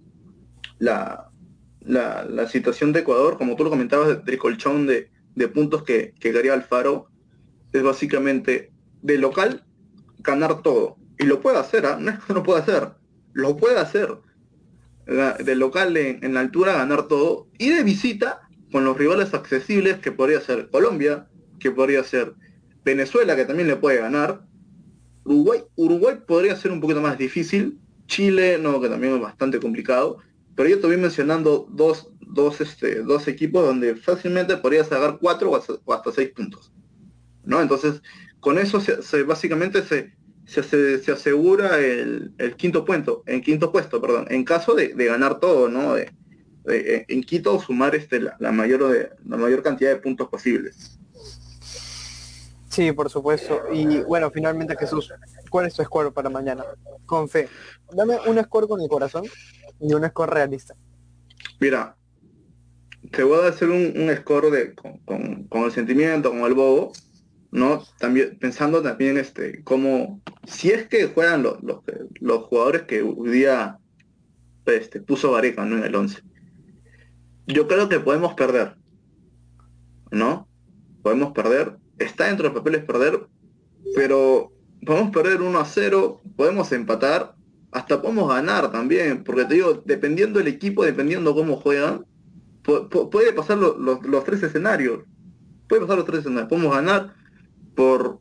[0.79, 1.31] la,
[1.81, 5.11] la, situación de Ecuador, como tú lo comentabas, del colchón de,
[5.55, 7.09] puntos que, que quería Alfaro,
[7.73, 9.64] es básicamente de local
[10.19, 10.97] ganar todo.
[11.19, 11.99] Y lo puede hacer, ¿ah?
[12.01, 12.91] no es que no puede hacer,
[13.33, 14.17] lo puede hacer.
[15.07, 17.49] De local en, la altura ganar todo.
[17.59, 22.35] Y de visita con los rivales accesibles que podría ser Colombia, que podría ser
[22.85, 24.43] Venezuela, que también le puede ganar.
[25.25, 27.79] Uruguay, Uruguay podría ser un poquito más difícil.
[28.07, 30.19] Chile, no, que también es bastante complicado.
[30.59, 35.92] Pero yo estoy mencionando dos, dos, este, dos equipos donde fácilmente podría sacar cuatro o
[35.92, 36.73] hasta, seis puntos.
[37.44, 37.62] ¿no?
[37.62, 38.03] Entonces,
[38.40, 40.14] con eso se, básicamente se,
[40.47, 45.94] se, asegura el, quinto puesto, en quinto puesto, perdón, en caso de, ganar todo, ¿no?
[45.94, 46.11] De,
[46.66, 50.99] en Quito sumar este, la, mayor de, la mayor cantidad de puntos posibles.
[52.68, 53.62] Sí, por supuesto.
[53.73, 55.12] Y bueno, finalmente Jesús,
[55.51, 56.64] ¿cuál es tu score para mañana?
[57.07, 57.49] Con fe.
[57.92, 59.23] Dame un score con el corazón
[59.81, 60.75] y un score realista.
[61.61, 61.97] Mira,
[63.11, 66.93] te voy a hacer un, un score de, con, con, el sentimiento, con el bobo,
[67.51, 67.83] ¿no?
[67.99, 71.59] También pensando también este cómo si es que juegan los,
[72.21, 73.79] los, jugadores que hoy día
[74.67, 75.79] este, puso Gareca ¿no?
[75.79, 76.23] en el 11.
[77.47, 78.77] Yo creo que podemos perder.
[80.11, 80.49] ¿No?
[81.03, 81.77] Podemos perder.
[81.99, 83.27] Está dentro de papeles perder,
[83.95, 84.53] pero
[84.87, 87.35] podemos perder 1 a 0, podemos empatar,
[87.70, 92.04] hasta podemos ganar también, porque te digo, dependiendo del equipo, dependiendo cómo juegan,
[92.62, 95.00] puede pasar los tres escenarios.
[95.68, 96.48] Puede pasar los tres escenarios.
[96.48, 97.14] Podemos ganar,
[97.74, 98.20] por,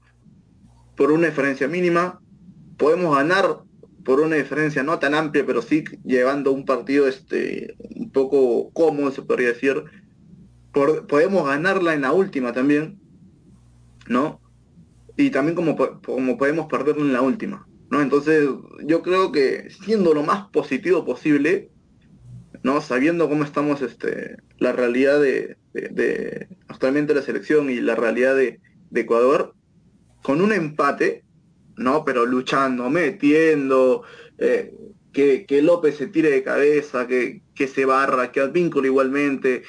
[0.95, 2.21] por una diferencia mínima,
[2.77, 3.61] podemos ganar
[4.07, 9.11] por una diferencia no tan amplia, pero sí llevando un partido este, un poco cómodo,
[9.11, 9.83] se podría decir.
[10.71, 13.01] podemos ganarla en la última también,
[14.07, 14.39] ¿no?
[15.17, 18.01] Y también como, como podemos perderla en la última, ¿no?
[18.01, 18.47] Entonces
[18.83, 21.69] yo creo que siendo lo más positivo posible,
[22.63, 22.81] ¿no?
[22.81, 25.57] Sabiendo cómo estamos, este, la realidad de,
[26.67, 28.59] actualmente la selección y la realidad de,
[28.93, 29.53] Ecuador
[30.23, 31.23] con un empate,
[31.75, 32.03] ¿no?
[32.03, 34.03] Pero luchando, metiendo,
[34.37, 34.73] eh,
[35.13, 39.63] que, López se tire de cabeza, que, que se barra, que Advínculo igualmente,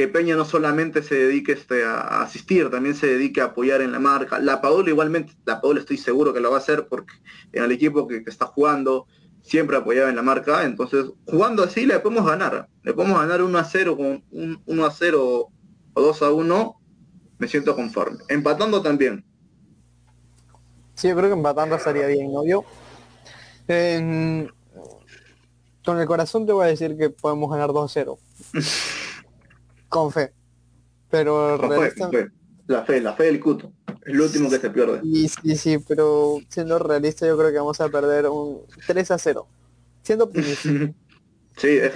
[0.00, 3.92] que Peña no solamente se dedique este, a, asistir, también se dedique a apoyar en
[3.92, 4.38] la marca.
[4.38, 7.12] La Padula igualmente, la Padula estoy seguro que lo va a hacer porque
[7.52, 9.06] en el equipo que, está jugando
[9.42, 13.58] siempre apoyaba en la marca, entonces jugando así le podemos ganar, le podemos ganar 1
[13.58, 15.48] a 0 con un 1 a 0
[15.92, 16.76] o 2 a 1
[17.36, 18.20] me siento conforme.
[18.28, 19.22] Empatando también.
[20.94, 22.46] Sí, yo creo que empatando estaría bien, ¿no?
[22.46, 22.64] Yo,
[25.84, 28.16] con el corazón te voy a decir que podemos ganar 2-0.
[29.90, 30.32] con fe.
[31.10, 31.58] Pero
[32.66, 33.72] la fe, la fe del cuto.
[34.06, 35.02] Es lo último que se pierde.
[35.02, 39.18] Sí, sí, sí, pero siendo realista yo creo que vamos a perder un 3 a
[39.18, 39.46] 0.
[40.02, 40.68] Siendo optimista.
[41.56, 41.92] sí, es,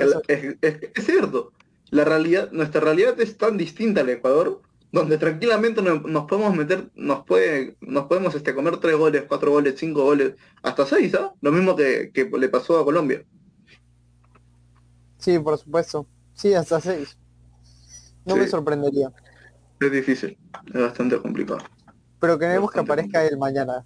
[0.61, 1.53] es, cierto.
[1.91, 7.25] La realidad, nuestra realidad es tan distinta al Ecuador donde tranquilamente nos, podemos meter, nos
[7.25, 11.35] puede, nos podemos este, comer tres goles, cuatro goles, cinco goles, hasta seis, ¿ah?
[11.41, 13.25] Lo mismo que, le pasó a Colombia.
[15.19, 16.07] Sí, por supuesto.
[16.35, 17.17] Sí, hasta seis.
[18.25, 19.13] No me sorprendería.
[19.81, 20.39] Es difícil,
[20.73, 21.61] es bastante complicado.
[22.21, 23.85] Pero queremos que aparezca él mañana.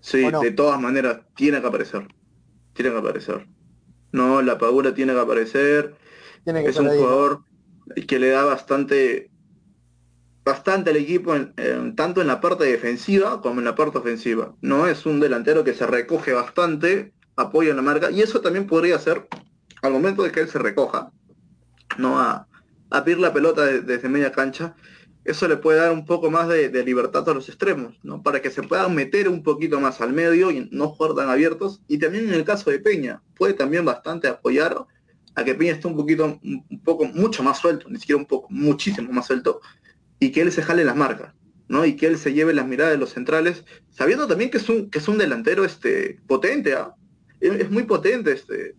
[0.00, 2.06] Sí, de todas maneras, tiene que aparecer.
[2.74, 3.46] Tiene que aparecer.
[4.10, 5.94] No, la Padura tiene que aparecer.
[6.44, 7.44] Tiene que es un jugador
[8.06, 9.30] que le da bastante
[10.44, 11.34] bastante el equipo
[11.94, 14.54] tanto en la parte defensiva como en la parte ofensiva.
[14.60, 18.66] No es un delantero que se recoge bastante, apoya en la marca, y eso también
[18.66, 19.28] podría ser
[19.82, 21.12] al momento de que él se recoja,
[21.96, 22.48] no a,
[22.92, 24.76] a pedir la pelota desde media cancha,
[25.24, 28.22] eso le puede dar un poco más de, libertad a los extremos, ¿no?
[28.22, 31.80] Para que se puedan meter un poquito más al medio y no jugar tan abiertos.
[31.86, 34.76] Y también en el caso de Peña, puede también bastante apoyar
[35.34, 38.48] a que Peña esté un poquito, un poco, mucho más suelto, ni siquiera un poco,
[38.50, 39.60] muchísimo más suelto,
[40.18, 41.34] y que él se jale las marcas,
[41.68, 41.84] ¿no?
[41.84, 44.90] Y que él se lleve las miradas de los centrales, sabiendo también que es un,
[44.90, 46.94] que es un delantero este, potente, ¿ah?
[47.40, 48.74] es, muy potente este,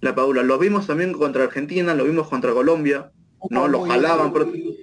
[0.00, 0.42] la Paula.
[0.42, 3.12] Lo vimos también contra Argentina, lo vimos contra Colombia,
[3.50, 3.68] ¿no?
[3.68, 4.32] Lo jalaban,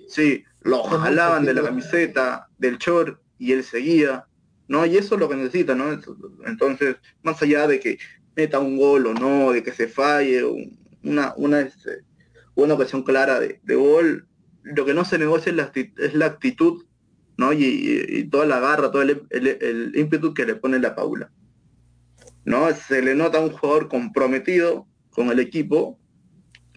[0.08, 4.26] sí, lo jalaban de la camiseta, del short, y él seguía,
[4.68, 4.86] ¿no?
[4.86, 5.86] Y eso es lo que necesita, ¿no?
[6.46, 7.98] Entonces, más allá de que
[8.36, 10.44] meta un gol o no, de que se falle,
[11.04, 12.04] una, una, este,
[12.56, 14.28] una ocasión clara de, de gol,
[14.64, 16.86] lo que no se negocia es la, es la actitud,
[17.38, 17.54] ¿no?
[17.54, 21.32] Y, toda la garra, todo el, ímpetu que le pone la Paula.
[22.46, 22.74] ¿no?
[22.74, 26.00] Se le nota un jugador comprometido con el equipo.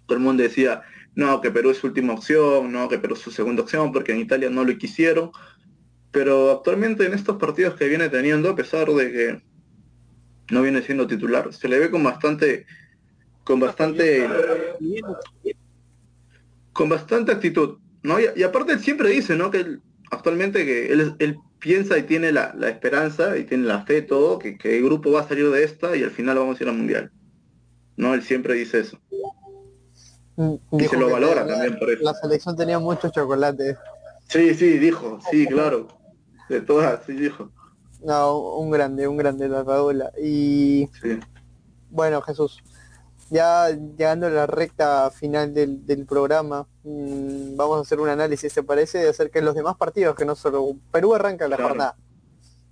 [0.06, 0.82] Todo el mundo decía,
[1.16, 4.12] no, que Perú es su última opción, no, que Perú es su segunda opción, porque
[4.12, 5.30] en Italia no lo quisieron.
[6.12, 9.42] Pero actualmente en estos partidos que viene teniendo, a pesar de que
[10.50, 12.66] no viene siendo titular, se le ve con bastante,
[13.44, 14.28] con bastante,
[16.74, 18.18] con bastante actitud, ¿no?
[18.20, 19.50] Y, aparte él siempre dice, ¿no?
[19.50, 19.78] Que
[20.10, 24.84] actualmente que él, piensa y tiene la, esperanza y tiene la fe todo, que, el
[24.84, 27.10] grupo va a salir de esta y al final vamos a ir al mundial.
[27.96, 28.12] ¿No?
[28.12, 29.00] Él siempre dice eso.
[30.72, 32.02] Y se lo valora también por eso.
[32.02, 33.76] La selección tenía mucho chocolate.
[34.28, 35.88] Sí, sí, dijo, sí, claro.
[36.48, 37.50] De todas, sí dijo.
[38.02, 40.12] No, un grande, un grande la Paola.
[40.22, 40.88] Y
[41.90, 42.62] bueno, Jesús,
[43.30, 48.62] ya llegando a la recta final del, programa, mm, vamos a hacer un análisis, ¿se
[48.62, 48.98] parece?
[48.98, 51.96] De acerca de los demás partidos, que no solo Perú arranca la jornada.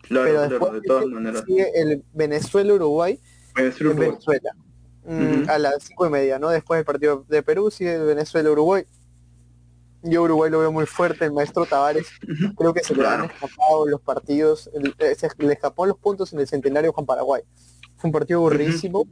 [0.02, 1.44] Claro, pero después de todas maneras.
[1.48, 3.18] El Venezuela-Uruguay
[3.54, 4.56] Venezuela, Venezuela.
[5.06, 6.48] Mm, a las cinco y media, ¿no?
[6.48, 8.86] Después del partido de Perú el Venezuela-Uruguay.
[10.02, 12.06] Yo Uruguay lo veo muy fuerte, el maestro Tavares.
[12.56, 16.40] Creo que se le han escapado los partidos, eh, se le escapó los puntos en
[16.40, 17.42] el centenario con Paraguay.
[17.96, 19.06] Fue un partido aburridísimo.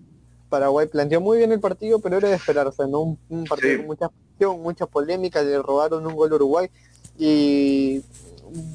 [0.49, 3.17] Paraguay planteó muy bien el partido, pero era de esperarse, ¿no?
[3.29, 6.71] Un, partido con mucha presión, mucha polémica, le robaron un gol a Uruguay
[7.17, 8.03] y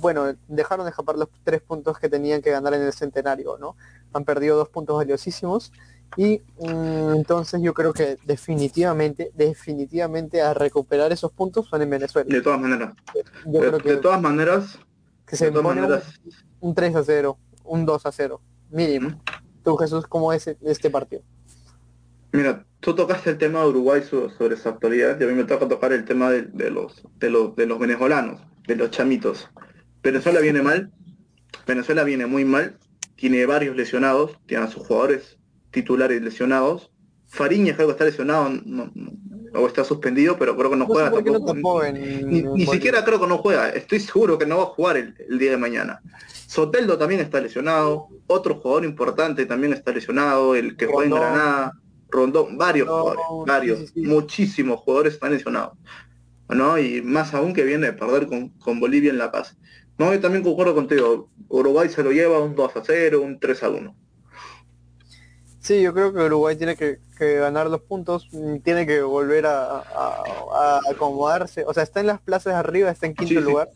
[0.01, 3.75] bueno, dejaron de escapar los tres puntos que tenían que ganar en el centenario, ¿no?
[4.13, 5.71] Han perdido dos puntos valiosísimos
[6.15, 12.27] y mm, entonces yo creo que definitivamente, definitivamente a recuperar esos puntos son en Venezuela.
[12.29, 12.93] De todas maneras.
[13.45, 14.79] de, todas maneras.
[15.25, 15.81] Que se pone
[16.61, 18.41] Un, 3 a 0, un 2 a 0,
[18.71, 19.21] mínimo.
[19.63, 21.21] Tú Jesús, ¿cómo es este partido?
[22.31, 25.67] Mira, tú tocaste el tema de Uruguay sobre su actualidad y a mí me toca
[25.67, 29.49] tocar el tema de, los, de, los, de los venezolanos, de los chamitos.
[30.01, 30.91] Venezuela viene mal,
[31.65, 32.77] Venezuela viene muy mal,
[33.15, 35.36] tiene varios lesionados, tiene a sus jugadores
[35.77, 36.91] titulares lesionados.
[37.27, 38.49] Fariña creo que está lesionado
[39.53, 41.83] o está suspendido, pero creo que no, juega tampoco.
[41.91, 43.69] ni, siquiera creo que no juega.
[43.69, 46.01] Estoy seguro que no va a jugar el, día de mañana.
[46.47, 48.07] Soteldo también está lesionado.
[48.27, 50.55] Otro jugador importante también está lesionado.
[50.55, 51.73] El que juega en Granada.
[52.09, 52.57] Rondón.
[52.57, 53.25] Varios jugadores.
[53.45, 53.95] Varios.
[53.97, 55.77] Muchísimos jugadores están lesionados.
[56.49, 56.79] ¿no?
[56.79, 59.57] Y más aún que viene de perder con, con Bolivia en La Paz.
[59.97, 61.29] No, yo también concuerdo contigo.
[61.49, 63.95] Uruguay se lo lleva un 2 a 0, un 3 a 1.
[65.67, 69.83] Sí, yo creo que Uruguay tiene que, ganar los puntos, mm, tiene que volver a,
[70.89, 71.65] acomodarse.
[71.67, 73.69] O sea, está en las plazas de arriba, está en quinto lugar.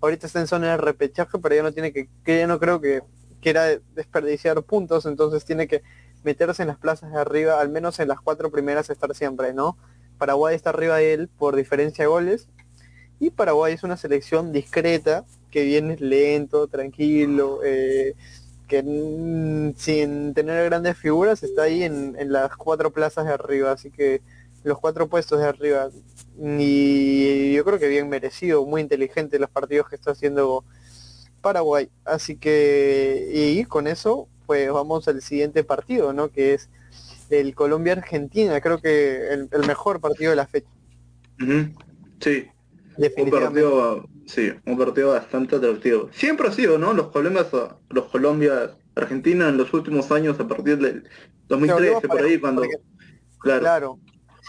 [0.00, 2.80] Ahorita está en zona de repechaje, pero ya no tiene que, que ya no creo
[2.80, 3.02] que
[3.40, 5.82] quiera desperdiciar puntos, entonces tiene que
[6.24, 9.78] meterse en las plazas de arriba, al menos en las cuatro primeras estar siempre, ¿no?
[10.18, 12.48] Paraguay está arriba de él por diferencia de goles.
[13.20, 18.16] Y Paraguay es una selección discreta, que viene lento, tranquilo, eh,
[18.66, 18.82] que
[19.76, 24.22] sin tener grandes figuras está ahí en, las cuatro plazas de arriba, así que
[24.64, 25.88] los cuatro puestos de arriba.
[26.38, 30.64] Y yo creo que bien merecido, muy inteligente los partidos que está haciendo
[31.40, 31.88] Paraguay.
[32.04, 36.28] Así que, y con eso, pues vamos al siguiente partido, ¿no?
[36.30, 36.68] Que es
[37.30, 40.68] el Colombia-Argentina, creo que el, mejor partido de la fecha.
[42.20, 42.48] Sí,
[42.96, 43.60] Definitivamente.
[44.26, 46.10] Sí, un partido bastante atractivo.
[46.12, 46.92] Siempre ha sido, ¿no?
[46.92, 47.46] Los Colombias,
[47.90, 51.08] los Colombia Argentina en los últimos años a partir del
[51.48, 52.62] 2013 por ahí cuando
[53.38, 54.00] claro, claro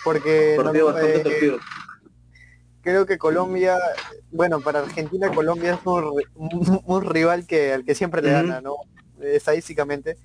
[0.04, 1.58] porque eh,
[2.82, 3.78] creo que Colombia
[4.32, 8.78] bueno para Argentina Colombia es un, rival que al que siempre le gana no
[9.22, 10.18] estadísticamente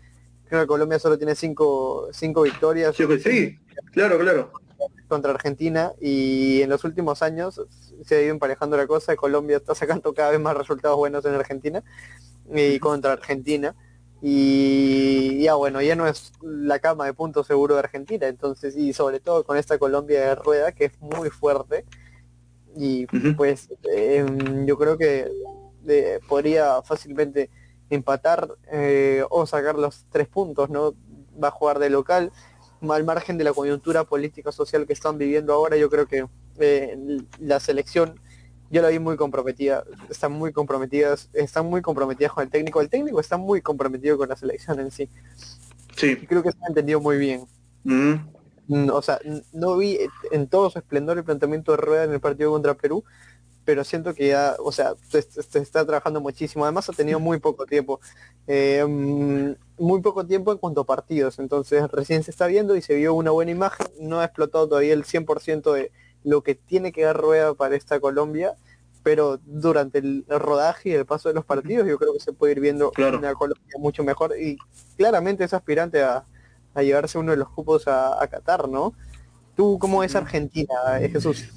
[0.53, 2.95] creo que Colombia solo tiene cinco, cinco victorias.
[2.95, 3.59] Sí, sí.
[3.93, 4.53] Claro claro.
[5.09, 7.61] Contra Argentina y en los últimos años
[8.05, 9.17] se ha ido emparejando la cosa.
[9.17, 11.83] Colombia está sacando cada vez más resultados buenos en Argentina
[12.55, 13.75] y contra Argentina.
[14.21, 18.93] Y ya bueno, ya no es la cama de puntos seguro de Argentina, entonces, y
[18.93, 21.85] sobre todo con esta Colombia de rueda que es muy fuerte.
[22.77, 25.29] Y pues em, yo creo que
[25.89, 27.51] eh, podría fácilmente
[27.91, 30.95] empatar eh, o sacar los tres puntos, ¿no?
[31.43, 32.33] Va a jugar de local
[32.91, 36.27] al margen de la coyuntura política social que están viviendo ahora, yo creo que
[36.59, 36.97] eh,
[37.39, 38.21] la selección
[38.73, 42.89] yo la vi muy comprometida, están muy comprometidas, están muy comprometidas con el técnico, el
[42.89, 45.11] técnico está muy comprometido con la selección en sí.
[45.95, 46.17] Sí.
[46.17, 47.45] creo que se ha entendido muy bien.
[47.85, 48.15] Mm.
[48.69, 49.19] Mm, o sea,
[49.53, 49.99] no vi
[50.31, 53.05] en todo su esplendor el planteamiento de Rueda en el partido contra Perú,
[53.67, 55.19] pero siento que ya, o sea, se,
[55.61, 56.65] está trabajando muchísimo.
[56.65, 58.01] Además ha tenido muy poco tiempo.
[58.47, 61.39] Eh, mm, muy poco tiempo en cuanto a partidos.
[61.39, 63.87] Entonces recién se está viendo y se vio una buena imagen.
[64.01, 65.93] No ha explotado todavía el 100% de
[66.25, 68.55] lo que tiene que dar rueda para esta Colombia.
[69.03, 72.53] pero durante el rodaje y el paso de los partidos yo creo que se puede
[72.53, 74.57] ir viendo una Colombia mucho mejor y
[74.97, 76.25] claramente es aspirante a,
[76.77, 78.95] llevarse uno de los cupos a, Qatar, ¿no?
[79.57, 81.49] ¿Tú cómo es Argentina, eh, Jesús?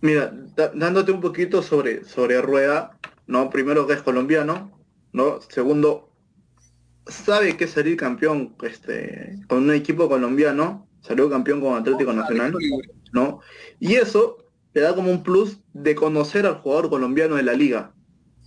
[0.00, 0.32] Mira,
[0.74, 3.50] dándote un poquito sobre, sobre Rueda, ¿no?
[3.50, 4.72] Primero que es colombiano,
[5.12, 5.40] ¿no?
[5.42, 6.10] Segundo,
[7.06, 12.54] sabe que salir campeón este, con un equipo colombiano, salió campeón con Atlético Nacional,
[13.12, 13.40] ¿no?
[13.78, 17.92] Y eso le da como un plus de conocer al jugador colombiano de la liga,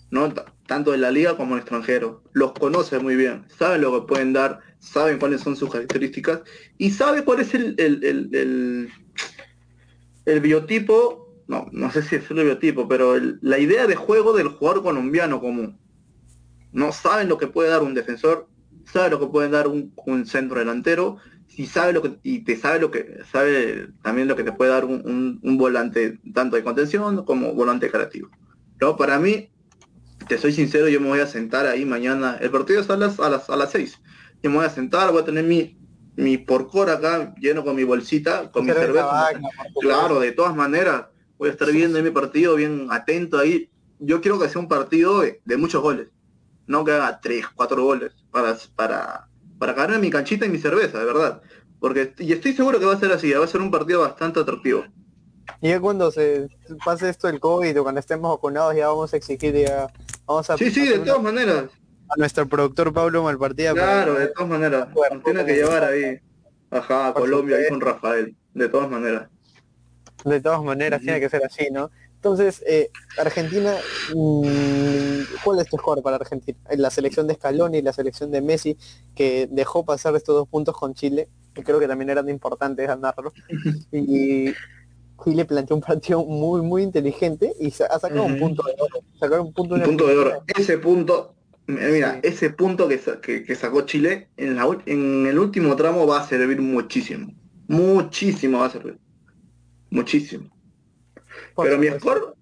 [0.09, 0.33] ¿no?
[0.67, 2.23] tanto de la liga como en extranjero.
[2.31, 6.41] Los conoce muy bien, saben lo que pueden dar, saben cuáles son sus características
[6.77, 8.89] y sabe cuál es el, el,
[10.25, 14.47] el, biotipo, no, no sé si es el biotipo, pero la idea de juego del
[14.47, 15.77] jugador colombiano común.
[16.71, 18.47] No saben lo que puede dar un defensor,
[18.91, 21.17] sabe lo que puede dar un, un centro delantero,
[21.55, 24.71] y sabe lo que y te sabe lo que sabe también lo que te puede
[24.71, 28.29] dar un, volante tanto de contención como volante creativo
[28.79, 28.97] ¿no?
[28.97, 29.49] para mí
[30.27, 33.19] te soy sincero yo me voy a sentar ahí mañana el partido es a las
[33.19, 33.99] a las a las 6
[34.41, 35.77] yo me voy a sentar voy a tener mi
[36.15, 39.29] mi porcor acá lleno con mi bolsita con mi cerveza
[39.79, 41.05] claro de todas maneras
[41.37, 45.21] voy a estar viendo mi partido bien atento ahí yo quiero que sea un partido
[45.21, 46.07] de, de muchos goles
[46.65, 49.27] no que haga tres cuatro goles para para
[49.57, 51.41] para ganar mi canchita y mi cerveza, de verdad.
[51.79, 54.39] Porque, y estoy seguro que va a ser así, va a ser un partido bastante
[54.39, 54.85] atractivo.
[55.61, 56.47] Y ya cuando se
[56.83, 59.87] pase esto del COVID o cuando estemos vacunados ya vamos a exigir ya,
[60.25, 60.57] vamos a...
[60.57, 61.65] Sí, sí, de todas maneras.
[62.09, 63.73] A nuestro productor Pablo Malpartida.
[63.73, 64.87] Claro, de todas maneras.
[65.11, 66.19] Nos tiene que llevar ahí.
[66.69, 68.35] Ajá, a Colombia, ahí con Rafael.
[68.53, 69.29] De todas maneras.
[70.23, 71.91] De todas maneras, tiene que ser así, ¿no?
[72.23, 73.75] Entonces, eh, Argentina,
[74.15, 76.57] mm, ¿cuál es mejor para Argentina?
[76.77, 78.77] La selección de Scaloni y la selección de Messi,
[79.13, 83.33] que dejó pasar estos dos puntos con Chile, que creo que también eran importantes ganarlo.
[83.91, 84.53] Y
[85.21, 89.43] Chile planteó un partido muy, muy inteligente y ha sacado un punto de oro.
[89.43, 89.75] un punto,
[90.07, 90.43] de oro.
[90.47, 91.35] Ese punto,
[91.67, 96.25] mira, ese punto que, que, sacó Chile en, la, en el último tramo va a
[96.25, 97.33] servir muchísimo.
[97.67, 98.97] Muchísimo va a servir.
[99.89, 100.53] Muchísimo.
[101.55, 102.33] Pero mi score,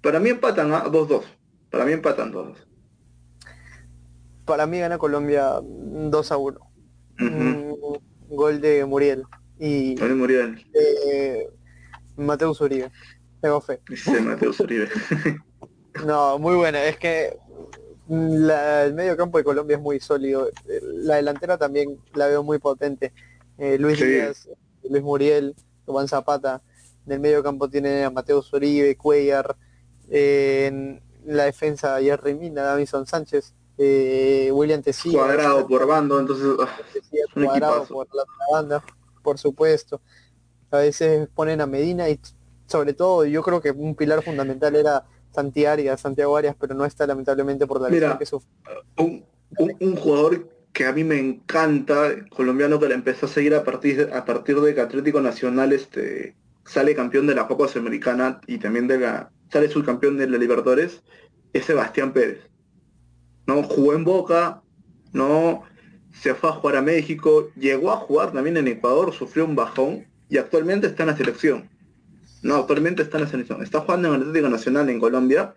[0.00, 1.22] para mí empatan a 2-2.
[1.70, 2.56] Para mí empatan 2-2.
[4.44, 6.60] Para mí gana Colombia 2 a 1.
[8.28, 9.24] gol de Muriel.
[9.58, 10.66] Y gol de Muriel.
[10.74, 11.48] Eh,
[12.16, 12.90] Mateus Uribe.
[13.40, 13.80] Tengo fe.
[14.22, 14.88] Mateus Uribe.
[16.06, 16.84] no, muy buena.
[16.84, 17.36] Es que
[18.08, 20.48] el medio campo de Colombia es muy sólido.
[20.66, 23.12] La delantera también la veo muy potente.
[23.58, 24.48] Eh, Luis Díaz,
[24.88, 25.54] Luis Muriel,
[25.86, 26.62] Juan Zapata.
[27.06, 29.56] En el medio campo tiene a Mateo Uribe, Cuellar,
[30.08, 35.18] en la defensa Jerry Mina, Davison Sánchez, eh, William Tessía.
[35.18, 36.78] Cuadrado por bando, entonces ah,
[37.34, 38.84] cuadrado por la otra banda,
[39.22, 40.00] por supuesto.
[40.70, 42.20] A veces ponen a Medina y
[42.66, 47.06] sobre todo yo creo que un pilar fundamental era Santiago, Santiago Arias, pero no está
[47.06, 48.50] lamentablemente por la lesión que sufre.
[48.96, 49.24] Un,
[49.58, 54.10] un, jugador que a mí me encanta, colombiano que le empezó a seguir a partir,
[54.12, 58.88] a partir de que Atlético Nacional este, sale campeón de la Copa Sudamericana y también
[58.88, 61.02] de la, sale subcampeón de la Libertadores,
[61.52, 62.40] es Sebastián Pérez.
[63.46, 63.62] ¿No?
[63.62, 64.62] Jugó en Boca,
[65.12, 65.62] no
[66.12, 70.06] se fue a jugar a México, llegó a jugar también en Ecuador, sufrió un bajón
[70.28, 71.68] y actualmente está en la selección.
[72.42, 73.62] No, actualmente está en la selección.
[73.62, 75.54] Está jugando en el Atlético Nacional en Colombia,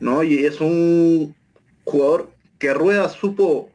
[0.00, 0.22] ¿no?
[0.22, 1.34] Y es un
[1.84, 3.70] jugador que Rueda supo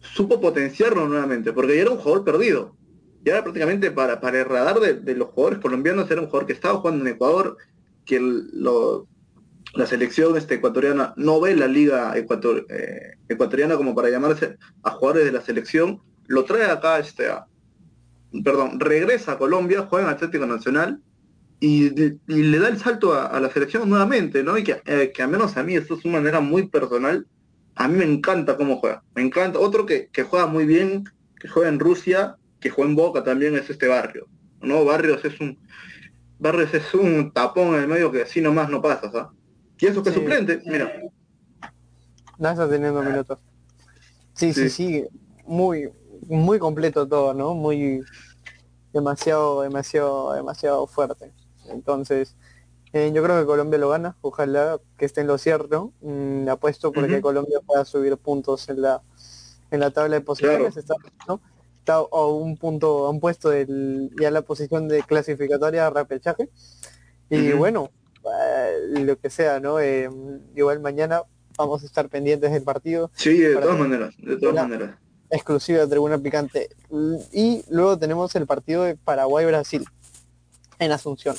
[0.00, 2.76] supo potenciarlo nuevamente, porque ya era un jugador perdido
[3.26, 6.78] ya prácticamente para, para el radar de, los jugadores colombianos era un jugador que estaba
[6.78, 7.56] jugando en Ecuador,
[8.04, 8.20] que
[9.74, 15.24] la selección este, ecuatoriana no ve la liga eh, ecuatoriana como para llamarse a jugadores
[15.24, 17.26] de la selección, lo trae acá, este,
[18.44, 21.00] perdón, regresa a Colombia, juega en Atlético Nacional
[21.58, 21.90] y,
[22.26, 24.56] le da el salto a, la selección nuevamente, ¿no?
[24.56, 27.26] Y que, eh, que al menos a mí, esto es una manera muy personal,
[27.74, 29.58] a mí me encanta cómo juega, me encanta.
[29.58, 31.04] Otro que, que juega muy bien,
[31.40, 34.26] que juega en Rusia, que juega en Boca también es este barrio.
[34.60, 34.84] ¿no?
[34.84, 35.58] Barrios es un
[36.38, 39.28] Barrios es un tapón en el medio que así nomás no pasa, ¿sabes?
[39.78, 40.92] Y eso que suplente, mira.
[42.38, 43.38] No está teniendo minutos.
[44.34, 45.06] Sí, sí, sí,
[45.46, 45.90] muy,
[46.26, 47.54] muy completo todo, ¿no?
[47.54, 48.02] Muy
[48.92, 51.32] demasiado, demasiado, demasiado fuerte.
[51.70, 52.36] Entonces,
[52.92, 55.92] eh, yo creo que Colombia lo gana, ojalá que esté en lo cierto.
[56.02, 59.02] Mm, apuesto porque Colombia pueda subir puntos en la
[59.70, 60.76] en la tabla de posiciones,
[61.26, 61.40] ¿no?
[61.86, 66.48] Está a un punto, a un puesto del, ya la posición de clasificatoria repechaje.
[67.30, 67.90] Y bueno,
[68.24, 69.78] eh, lo que sea, ¿no?
[69.78, 70.10] Eh,
[70.56, 71.22] igual mañana
[71.56, 73.12] vamos a estar pendientes del partido.
[73.14, 74.96] Sí, de todas maneras, de todas maneras.
[75.30, 76.70] Exclusiva de Tribuna Picante.
[77.32, 79.84] Y luego tenemos el partido de Paraguay-Brasil.
[80.80, 81.36] en Asunción.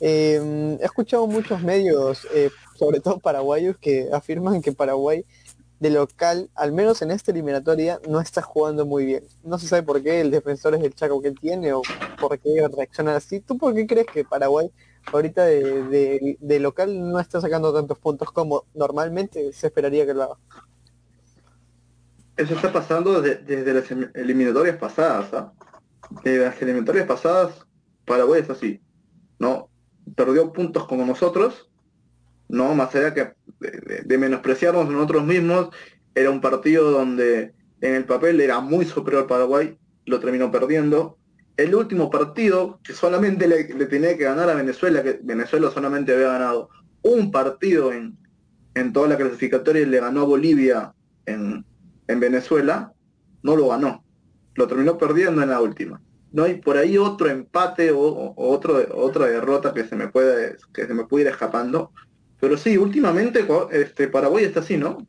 [0.00, 2.26] Eh, he escuchado muchos medios,
[2.78, 5.24] sobre todo paraguayos, que afirman que Paraguay
[5.80, 9.24] de local, al menos en esta eliminatoria, no está jugando muy bien.
[9.44, 11.82] No se sabe por qué el defensor es el Chaco que tiene o
[12.20, 13.40] por qué reacciona así.
[13.40, 14.70] ¿Tú por qué crees que Paraguay
[15.12, 20.24] ahorita de, de, local no está sacando tantos puntos como normalmente se esperaría que lo
[20.24, 20.36] haga?
[22.36, 25.32] Eso está pasando desde, las eliminatorias pasadas.
[25.32, 25.52] ¿ah?
[26.24, 27.66] Desde las eliminatorias pasadas,
[28.04, 28.80] Paraguay es así.
[29.38, 29.68] ¿no?
[30.16, 31.70] Perdió puntos como nosotros,
[32.48, 32.74] ¿no?
[32.74, 33.32] Más allá que
[34.04, 35.70] de, menospreciarnos nosotros mismos,
[36.14, 41.18] era un partido donde en el papel era muy superior Paraguay, lo terminó perdiendo.
[41.56, 46.28] El último partido, que solamente le, tenía que ganar a Venezuela, que Venezuela solamente había
[46.28, 46.70] ganado
[47.02, 48.16] un partido en,
[48.74, 50.92] en toda la clasificatoria y le ganó a Bolivia
[51.26, 51.64] en,
[52.06, 52.92] en Venezuela,
[53.42, 54.04] no lo ganó.
[54.54, 56.00] Lo terminó perdiendo en la última.
[56.32, 60.86] No hay por ahí otro empate o, otro, otra derrota que se me puede, que
[60.86, 61.92] se me ir escapando.
[62.40, 65.06] Pero sí, últimamente este, Paraguay está así, ¿no?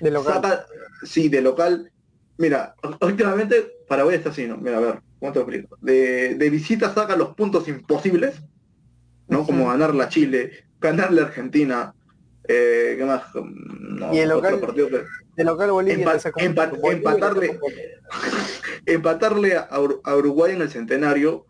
[0.00, 0.64] De local.
[1.02, 1.90] sí, de local.
[2.38, 4.56] Mira, últimamente Paraguay está así, ¿no?
[4.56, 5.76] Mira, a ver, ¿cómo te explico?
[5.80, 8.36] De, de visita saca los puntos imposibles,
[9.28, 9.44] ¿no?
[9.44, 11.94] Como ganar la Chile, ganarle a Argentina,
[12.48, 13.22] eh, ¿qué más?
[14.12, 14.60] y el local,
[15.36, 17.58] de local Bolivia empatarle,
[18.86, 21.46] empatarle a, Uruguay en el centenario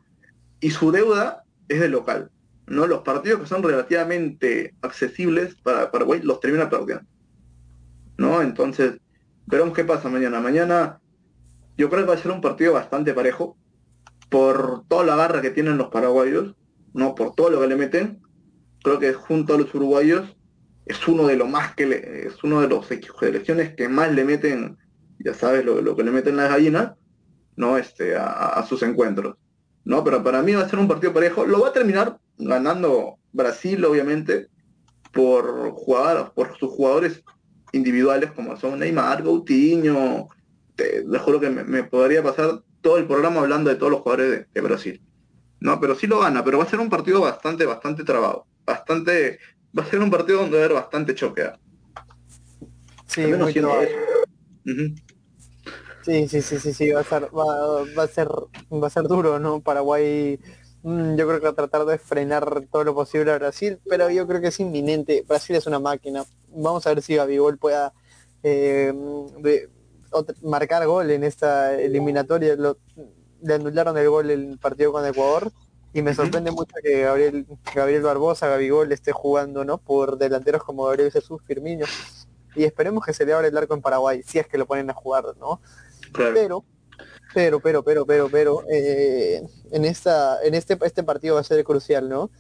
[0.61, 2.31] y su deuda es de local.
[2.71, 2.87] ¿No?
[2.87, 7.05] Los partidos que son relativamente accesibles para Paraguay los termina perdiendo.
[8.17, 8.43] ¿no?
[8.43, 9.01] Entonces,
[9.47, 10.41] veremos qué pasa mañana.
[10.41, 11.01] Mañana
[11.77, 13.57] yo creo que va a ser un partido bastante parejo
[14.29, 16.55] por toda la garra que tienen los paraguayos,
[16.95, 17.17] ¿no?
[17.17, 18.23] Por todo lo que le meten.
[18.85, 20.37] Creo que junto a los uruguayos
[20.87, 24.25] es uno de los más que le, es uno de los elecciones que más le
[24.25, 24.79] meten,
[25.19, 26.93] ya sabes, lo, que le meten las gallinas,
[27.57, 27.79] ¿no?
[27.79, 29.37] Este, a, sus encuentros.
[29.85, 30.05] ¿no?
[30.05, 31.45] Pero para mí va a ser un partido parejo.
[31.45, 34.49] Lo va a terminar ganando Brasil, obviamente,
[35.13, 37.23] por jugar, por sus jugadores
[37.73, 40.29] individuales como son Neymar, Coutinho.
[40.77, 44.47] Te, les juro que me, podría pasar todo el programa hablando de todos los jugadores
[44.53, 45.03] de, Brasil.
[45.61, 48.47] No, pero sí lo gana, pero va a ser un partido bastante, bastante trabado.
[48.65, 49.39] Bastante
[49.79, 51.43] va a ser un partido donde va a haber bastante choque.
[51.43, 51.59] ¿ah?
[53.07, 53.23] Sí,
[56.03, 59.39] Sí, sí, sí, sí, sí, va a ser, va, a ser, va a ser duro,
[59.39, 59.61] ¿no?
[59.61, 60.41] Paraguay,
[60.83, 64.27] yo creo que va a tratar de frenar todo lo posible a Brasil, pero yo
[64.27, 65.25] creo que es inminente.
[65.29, 66.25] Brasil es una máquina.
[66.49, 67.93] Vamos a ver si Gabigol pueda
[68.43, 68.93] eh,
[70.43, 72.57] marcar gol en esta eliminatoria.
[72.57, 75.53] le anularon el gol en el partido con Ecuador
[75.93, 79.79] y me sorprende mucho que Gabriel, Gabriel Barbosa, Gabigol esté jugando, ¿no?
[79.79, 81.85] Por delanteros como Gabriel Jesús, Firmino.
[82.55, 84.89] Y esperemos que se le abra el arco en Paraguay, si es que lo ponen
[84.91, 85.61] a jugar, ¿no?
[86.13, 86.65] Pero,
[87.35, 91.63] pero, pero, pero, pero, pero, eh, en esta, en este, este partido va a ser
[91.65, 92.31] crucial, ¿no?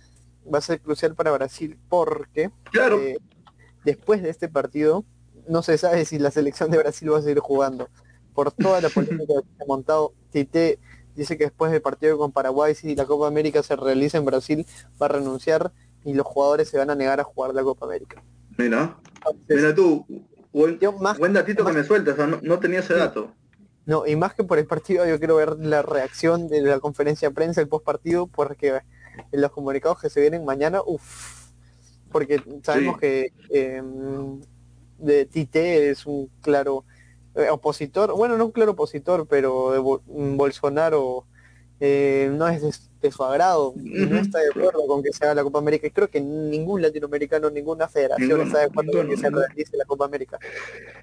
[0.52, 2.98] Va a ser crucial para Brasil porque claro.
[3.00, 3.18] Eh,
[3.84, 5.04] después de este partido
[5.48, 7.88] no se sabe si la selección de Brasil va a seguir jugando.
[8.34, 10.78] Por toda la política que ha montado, Tite
[11.14, 14.66] dice que después del partido con Paraguay, si la Copa América se realiza en Brasil,
[15.00, 15.72] va a renunciar
[16.04, 18.22] y los jugadores se van a negar a jugar la Copa América.
[18.56, 18.98] Mira,
[19.48, 20.06] mira tú,
[20.52, 20.78] buen,
[21.18, 23.32] buen datito que me sueltas, no, tenía ese dato.
[23.90, 27.28] No, y más que por el partido, yo quiero ver la reacción de la conferencia
[27.28, 28.82] de prensa, el post partido, porque
[29.32, 31.50] en los comunicados que se vienen mañana, uff,
[32.12, 34.40] porque sabemos que em,
[34.96, 36.84] de Tite es un claro
[37.34, 41.26] eh, opositor, bueno, no un claro opositor, pero Bolsonaro
[41.80, 42.62] eh, no es
[43.00, 45.86] de, su agrado, no está de acuerdo con que se haga la Copa América.
[45.86, 49.84] Y creo que ningún latinoamericano, ninguna federación está de acuerdo con que se realice la
[49.86, 50.38] Copa América.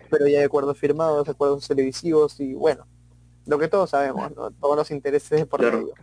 [0.09, 2.87] Pero ya hay acuerdos firmados, acuerdos televisivos y bueno,
[3.45, 5.93] lo que todos sabemos, todos los intereses por medio.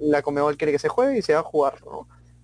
[0.00, 1.78] la Comebol quiere que se juegue y se va a jugar.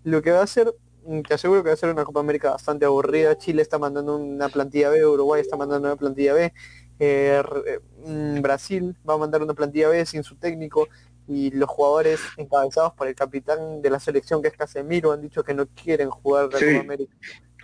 [0.05, 0.74] Lo que va a hacer
[1.07, 3.36] Mm, te aseguro que va a ser una Copa América bastante aburrida.
[3.36, 6.53] Chile está mandando una plantilla B, Uruguay está mandando una plantilla B,
[6.99, 10.88] eh, eh, mm, Brasil va a mandar una plantilla B sin su técnico
[11.26, 15.42] y los jugadores encabezados por el capitán de la selección que es Casemiro han dicho
[15.42, 17.14] que no quieren jugar la Copa América.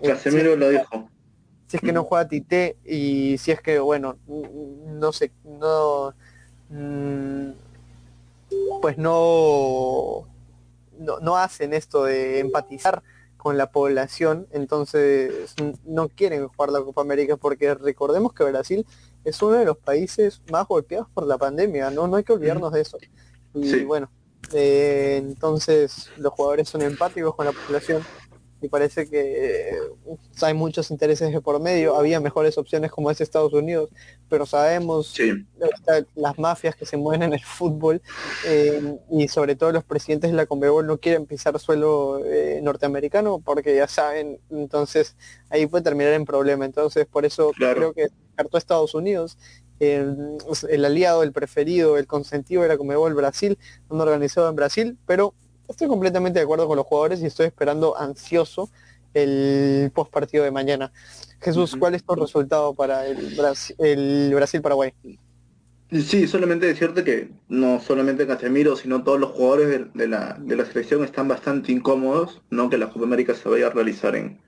[0.02, 1.08] Casemiro lo dijo.
[1.66, 6.12] Si es que no juega Tite y si es que bueno, no sé, no
[6.70, 7.50] mm,
[8.82, 10.26] pues no,
[10.98, 13.02] no, no hacen esto de empatizar
[13.36, 15.54] con la población, entonces
[15.86, 18.84] no quieren jugar la Copa América porque recordemos que Brasil
[19.24, 22.72] es uno de los países más golpeados por la pandemia, no, no hay que olvidarnos
[22.72, 22.98] de eso.
[23.54, 24.10] Y bueno,
[24.52, 28.02] eh, entonces los jugadores son empáticos con la población
[28.62, 29.70] y parece que
[30.42, 31.96] hay muchos intereses de por medio.
[31.96, 33.88] Había mejores opciones como es Estados Unidos,
[34.28, 35.14] pero sabemos
[36.14, 38.02] las mafias que se mueven en el fútbol
[38.46, 43.38] eh, y sobre todo los presidentes de la Conmebol no quieren pisar suelo eh, norteamericano
[43.38, 45.16] porque ya saben, entonces
[45.48, 46.64] ahí puede terminar en problema.
[46.64, 48.08] Entonces por eso creo que
[48.41, 49.38] descartó Estados Unidos
[49.80, 50.38] el,
[50.68, 55.34] el, aliado, el preferido, el consentido de la Conmebol Brasil, un organizado en Brasil, pero
[55.68, 58.70] estoy completamente de acuerdo con los jugadores y estoy esperando ansioso
[59.14, 60.93] el post partido de mañana.
[61.41, 64.93] Jesús, ¿cuál es tu resultado para el, Brasil-Paraguay?
[65.91, 70.36] Sí, solamente decirte que no solamente Casemiro, sino todos los jugadores de, la,
[70.66, 74.38] selección están bastante incómodos, no que la Copa América se vaya a realizar en,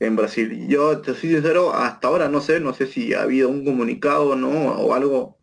[0.00, 0.66] en Brasil.
[0.68, 4.36] Yo te soy sincero, hasta ahora no sé, no sé si ha habido un comunicado
[4.36, 4.48] ¿no?
[4.48, 5.38] o algo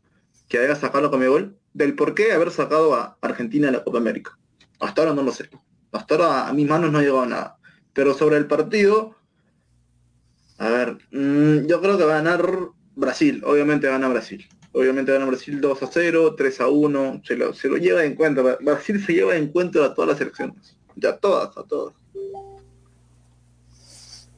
[0.48, 3.98] que haya sacado a gol del por qué haber sacado a Argentina de la Copa
[3.98, 4.38] América.
[4.80, 5.50] Hasta ahora no lo sé.
[5.92, 7.58] Hasta ahora a mis manos no ha llegado nada.
[7.94, 9.16] Pero sobre el partido,
[10.58, 12.48] a ver, mm, yo creo que va a ganar
[12.96, 13.42] Brasil.
[13.46, 14.48] Obviamente gana Brasil.
[14.72, 17.22] Obviamente gana Brasil 2 a 0, 3 a 1.
[17.24, 18.42] Se lo, se lo lleva en cuenta.
[18.62, 20.78] Brasil se lleva en cuenta a todas las selecciones.
[20.96, 21.96] Ya todas, a todas.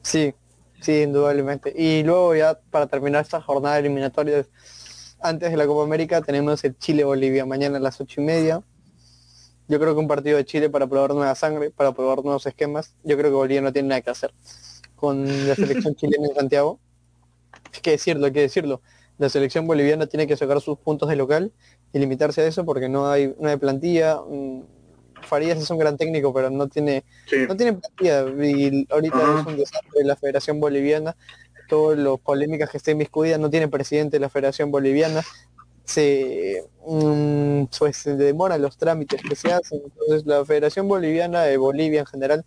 [0.06, 0.32] Sí,
[0.80, 1.74] sí, indudablemente.
[1.76, 4.46] Y luego ya para terminar esta jornada eliminatoria,
[5.18, 8.62] antes de la Copa América tenemos el Chile-Bolivia mañana a las ocho y media.
[9.66, 12.94] Yo creo que un partido de Chile para probar nueva sangre, para probar nuevos esquemas,
[13.02, 14.32] yo creo que Bolivia no tiene nada que hacer
[14.94, 16.78] con la selección chilena en Santiago.
[17.74, 18.82] Hay que decirlo, hay que decirlo.
[19.18, 21.52] La selección boliviana tiene que sacar sus puntos de local
[21.92, 24.20] y limitarse a eso porque no hay, no hay plantilla.
[25.22, 27.04] Farías es un gran técnico, pero no tiene,
[27.48, 27.78] no tiene.
[28.00, 28.08] Y
[28.90, 31.16] ahorita es un desastre la Federación Boliviana.
[31.68, 35.22] Todas las polémicas que estén inmiscuidas, no tiene presidente de la Federación Boliviana
[35.86, 39.80] se, mm, pues, se demoran los trámites que se hacen.
[39.84, 42.44] Entonces la Federación Boliviana de Bolivia en general,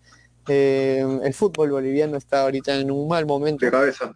[0.47, 3.65] eh, el fútbol boliviano está ahorita en un mal momento.
[3.65, 4.13] De cabeza.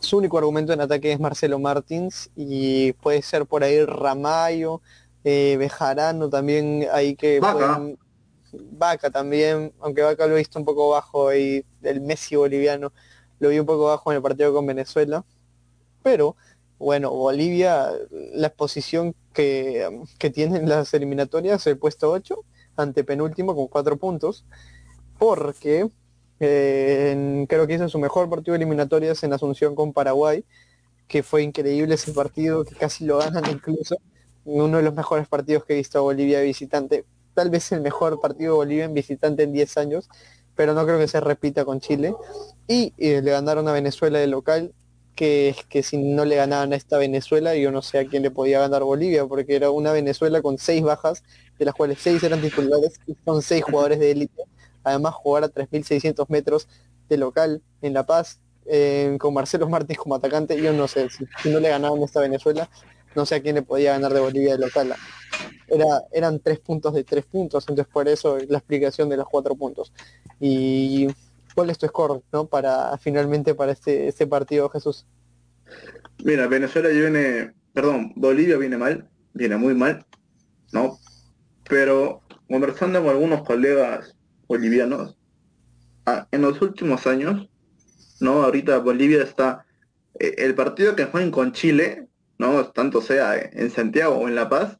[0.00, 4.80] Su único argumento en ataque es Marcelo Martins y puede ser por ahí Ramayo,
[5.24, 7.40] eh, Bejarano también hay que...
[7.40, 7.80] Vaca.
[8.52, 12.92] Vaca también, aunque Vaca lo he visto un poco bajo ahí, el Messi boliviano,
[13.38, 15.24] lo vi un poco bajo en el partido con Venezuela,
[16.02, 16.36] pero
[16.78, 22.44] bueno, Bolivia, la exposición que, que tienen las eliminatorias, el puesto 8,
[22.76, 24.44] ante penúltimo con 4 puntos,
[25.18, 25.88] porque
[26.40, 30.44] eh, creo que hizo su mejor partido de eliminatorias en Asunción con Paraguay,
[31.06, 33.96] que fue increíble ese partido, que casi lo ganan incluso,
[34.50, 38.20] uno de los mejores partidos que he visto a Bolivia visitante, tal vez el mejor
[38.20, 40.08] partido de Bolivia en visitante en 10 años,
[40.56, 42.14] pero no creo que se repita con Chile.
[42.66, 44.72] Y eh, le ganaron a Venezuela de local,
[45.14, 48.30] que, que si no le ganaban a esta Venezuela, yo no sé a quién le
[48.30, 51.22] podía ganar Bolivia, porque era una Venezuela con seis bajas,
[51.58, 54.42] de las cuales seis eran titulares y son seis jugadores de élite.
[54.82, 56.68] Además, jugar a 3.600 metros
[57.08, 61.50] de local en La Paz, eh, con Marcelo Martins como atacante, yo no sé, si,
[61.50, 62.70] no le ganaban a esta Venezuela,
[63.14, 64.94] no sé a quién le podía ganar de Bolivia de local.
[65.68, 69.54] Era, eran tres puntos de tres puntos, entonces por eso la explicación de los cuatro
[69.54, 69.92] puntos.
[70.40, 71.08] Y
[71.54, 72.46] ¿Cuál es tu score, no?
[72.46, 75.06] Para finalmente para este, este partido, Jesús.
[76.24, 80.04] Mira, Venezuela viene, perdón, Bolivia viene mal, viene muy mal,
[80.72, 80.98] ¿no?
[81.68, 84.14] Pero conversando con algunos colegas
[84.46, 85.16] bolivianos,
[86.06, 87.48] ah, en los últimos años,
[88.20, 88.42] ¿no?
[88.42, 89.64] Ahorita Bolivia está,
[90.18, 92.08] eh, el partido que juegan con Chile,
[92.40, 92.64] ¿no?
[92.70, 94.78] Tanto sea en Santiago o en La Paz,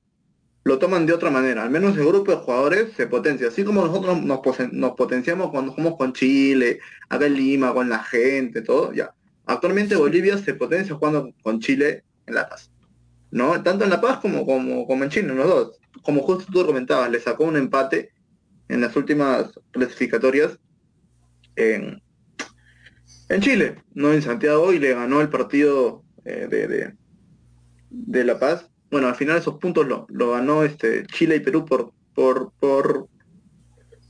[0.64, 1.62] lo toman de otra manera.
[1.62, 3.48] Al menos el grupo de jugadores se potencia.
[3.48, 6.80] Así como nosotros nos, potenciamos cuando jugamos con Chile,
[7.10, 9.12] acá en Lima, con la gente, todo, ya.
[9.44, 12.70] Actualmente Bolivia se potencia jugando con Chile en La Paz.
[13.30, 13.62] ¿No?
[13.62, 15.80] Tanto en La Paz como, como, como en Chile, los dos.
[16.02, 18.10] Como justo tú comentabas, le sacó un empate
[18.68, 20.58] en las últimas clasificatorias
[21.56, 22.00] en,
[23.28, 26.99] en Chile, no en Santiago, y le ganó el partido eh, de,
[27.90, 31.64] de La Paz bueno, al final esos puntos lo, lo ganó este Chile y Perú
[31.64, 33.08] por, por, por,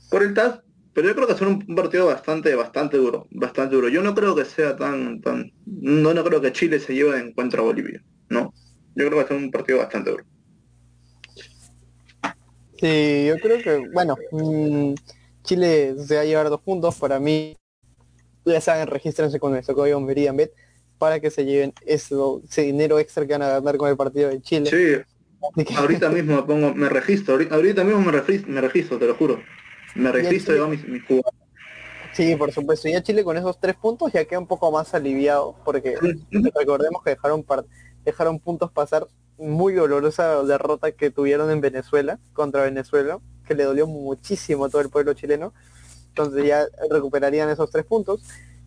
[0.09, 0.61] por el TAS,
[0.93, 3.89] pero yo creo que va un, partido bastante, bastante duro, bastante duro.
[3.89, 7.27] Yo no creo que sea tan, tan, no, no creo que Chile se lleve de
[7.27, 8.53] encuentro a Bolivia, no.
[8.95, 10.25] Yo creo que va a ser un partido bastante duro.
[12.79, 14.95] Sí, yo creo que, bueno, mm,
[15.43, 17.55] Chile se va a llevar dos puntos, para mí,
[18.45, 20.51] ya saben, regístrense con eso, código Meridian Bet
[21.01, 24.29] para que se lleven eso, ese dinero extra que van a ganar con el partido
[24.29, 24.69] de Chile.
[24.69, 29.15] Sí, ahorita mismo me pongo, me registro, ahorita, mismo me registro, me registro, te lo
[29.15, 29.41] juro.
[29.95, 31.01] Me registro y hago mis, mis
[32.13, 32.87] Sí, por supuesto.
[32.87, 35.95] Y ya Chile con esos tres puntos ya queda un poco más aliviado, porque
[36.53, 37.43] recordemos que dejaron,
[38.05, 39.07] dejaron puntos pasar
[39.39, 44.83] muy dolorosa derrota que tuvieron en Venezuela, contra Venezuela, que le dolió muchísimo a todo
[44.83, 45.51] el pueblo chileno.
[46.09, 48.21] Entonces ya recuperarían esos tres puntos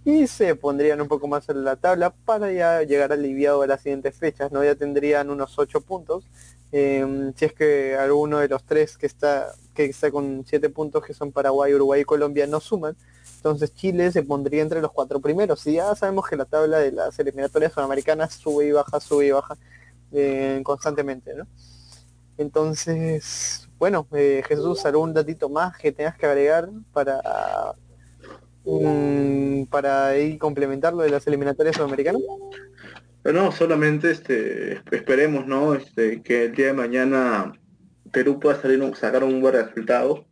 [0.05, 3.81] y se pondrían un poco más en la tabla para ya llegar aliviado a las
[3.81, 4.63] siguientes fechas, ¿no?
[4.63, 6.27] Ya tendrían unos ocho puntos.
[6.73, 11.05] Em, si es que alguno de los tres que está, que está con siete puntos,
[11.05, 12.97] que son Paraguay, Uruguay y Colombia, no suman,
[13.37, 15.67] entonces Chile se pondría entre los cuatro primeros.
[15.67, 19.31] Y ya sabemos que la tabla de las eliminatorias sudamericanas sube y baja, sube y
[19.31, 19.57] baja
[20.13, 21.47] eh, constantemente, ¿no?
[22.37, 27.75] Entonces, bueno, eh, Jesús, ¿algún datito más que tengas que agregar para
[29.71, 32.23] Para ir complementar lo de las eliminatorias sudamericanas?
[33.25, 35.75] No, solamente este, esperemos ¿no?
[35.75, 37.53] Este, que el día de mañana
[38.13, 40.27] Perú pueda salir sacar un buen resultado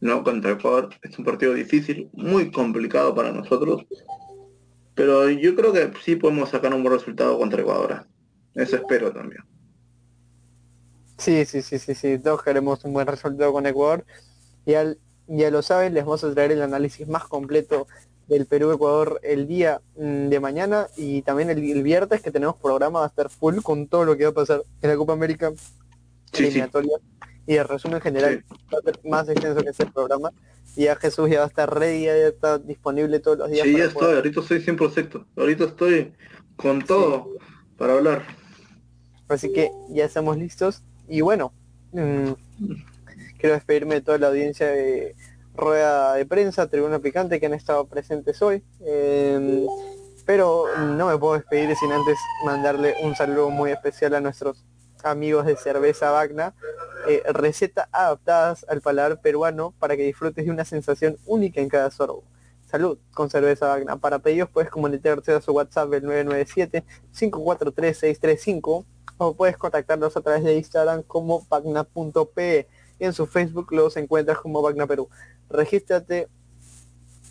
[0.00, 0.22] ¿no?
[0.22, 0.90] contra Ecuador.
[1.02, 3.84] Es un partido difícil, muy complicado para nosotros.
[4.94, 8.06] Pero yo creo que sí podemos sacar un buen resultado contra Ecuador.
[8.54, 9.42] Eso espero también.
[11.16, 12.18] Sí, sí, sí, sí, sí.
[12.18, 14.04] Todos queremos un buen resultado con Ecuador.
[14.66, 17.86] Y al ya lo saben, les vamos a traer el análisis más completo
[18.28, 23.06] del Perú-Ecuador el día mm, de mañana y también el, viernes que tenemos programa va
[23.06, 25.52] a estar full con todo lo que va a pasar en la Copa América
[26.32, 26.98] eliminatoria
[27.46, 30.30] y el resumen general va a ser más extenso que ese programa
[30.76, 33.64] y ya Jesús ya va a estar ready, ya está disponible todos los días.
[33.64, 36.12] Sí, ya estoy, ahorita estoy 100%, ahorita estoy
[36.56, 37.28] con todo
[37.76, 38.22] para hablar.
[39.28, 41.52] Así que ya estamos listos y bueno,
[41.92, 42.32] mm,
[43.38, 45.16] Quiero despedirme de toda la audiencia de
[45.54, 48.62] Rueda de Prensa, Tribuna Picante, que han estado presentes hoy.
[48.80, 49.66] Em,
[50.26, 54.64] pero no me puedo despedir sin antes mandarle un saludo muy especial a nuestros
[55.02, 56.54] amigos de Cerveza Vagna.
[57.06, 61.90] Eh, recetas adaptadas al paladar peruano para que disfrutes de una sensación única en cada
[61.90, 62.24] sorbo.
[62.66, 63.98] Salud con Cerveza Vagna.
[63.98, 66.04] Para pedidos puedes comunicarte a su WhatsApp el
[67.12, 68.84] 997-543-635
[69.18, 72.66] o puedes contactarlos a través de Instagram como vagna.pe
[72.98, 75.08] y en su Facebook los encuentras como Bagna Perú.
[75.50, 76.28] Regístrate.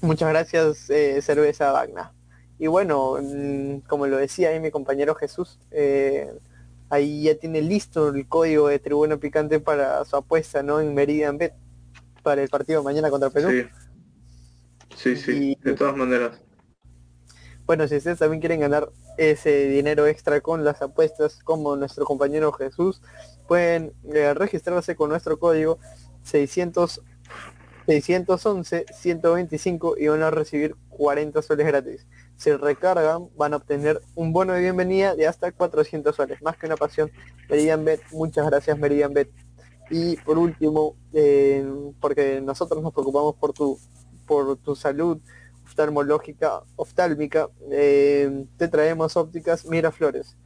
[0.02, 2.14] Muchas gracias, eh, Cerveza Bagna.
[2.60, 6.32] Y bueno, mm, como lo decía ahí mi compañero Jesús, eh,
[6.90, 10.80] ahí ya tiene listo el código de Tribuna Picante para su apuesta, ¿no?
[10.80, 11.54] En Meridian Bet
[12.22, 13.50] para el partido mañana contra Perú.
[14.96, 16.40] Sí, sí, sí de todas maneras.
[17.66, 22.52] Bueno, si ustedes también quieren ganar ese dinero extra con las apuestas como nuestro compañero
[22.52, 23.02] Jesús,
[23.54, 25.78] pueden eh, registrarse con nuestro código
[26.24, 27.04] 600
[27.86, 32.08] 611 125 y van a recibir 40 soles gratis.
[32.36, 36.42] Si recargan van a obtener un bono de bienvenida de hasta 400 soles.
[36.42, 37.12] Más que una pasión,
[37.48, 38.02] Meridian Bet.
[38.12, 39.30] Muchas gracias Meridian Bet.
[39.92, 41.64] Y por último, eh,
[42.00, 43.78] porque nosotros nos preocupamos por tu,
[44.26, 45.20] por tu salud
[45.64, 50.38] oftalmológica, oftálmica, eh, te traemos ópticas Miraflores.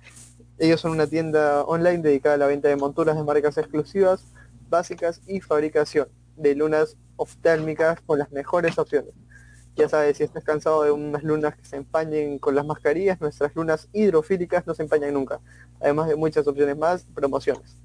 [0.60, 4.34] Ellos son una tienda online dedicada a la venta de monturas de marcas exclusivas,
[4.70, 9.14] básicas y fabricación de lunas oftálmicas con las mejores opciones.
[9.76, 13.56] Ya sabes, si estás cansado de unas lunas que se empañen con las mascarillas, nuestras
[13.56, 15.40] lunas hidrofílicas no se empañan nunca.
[15.80, 17.78] Además de muchas opciones más, promociones.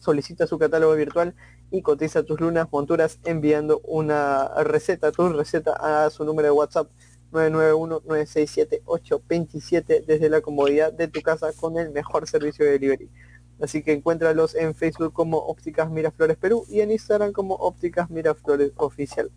[0.00, 1.36] Solicita su catálogo virtual
[1.70, 6.90] y cotiza tus lunas monturas enviando una receta, tu receta a su número de WhatsApp
[7.32, 13.08] 991-967-827 desde la comodidad de tu casa con el mejor servicio de delivery.
[13.60, 18.72] Así que encuéntralos en Facebook como Ópticas Miraflores Perú y en Instagram como Ópticas Miraflores
[18.76, 19.30] Oficial.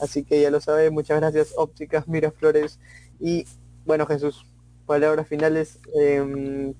[0.00, 2.80] Así que ya lo sabes, muchas gracias Ópticas Miraflores.
[3.20, 3.46] Y
[3.86, 4.44] bueno Jesús,
[4.86, 6.74] palabras finales em,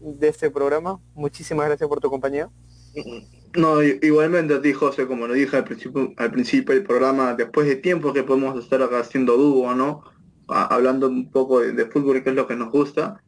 [0.00, 1.00] de este programa.
[1.14, 2.50] Muchísimas gracias por tu compañía.
[3.54, 7.68] No, igualmente a ti, José, como lo dije al principio, al principio del programa, después
[7.68, 10.02] de tiempo que podemos estar acá haciendo dúo, ¿no?
[10.48, 13.22] hablando un poco de, fútbol y qué es lo que nos gusta,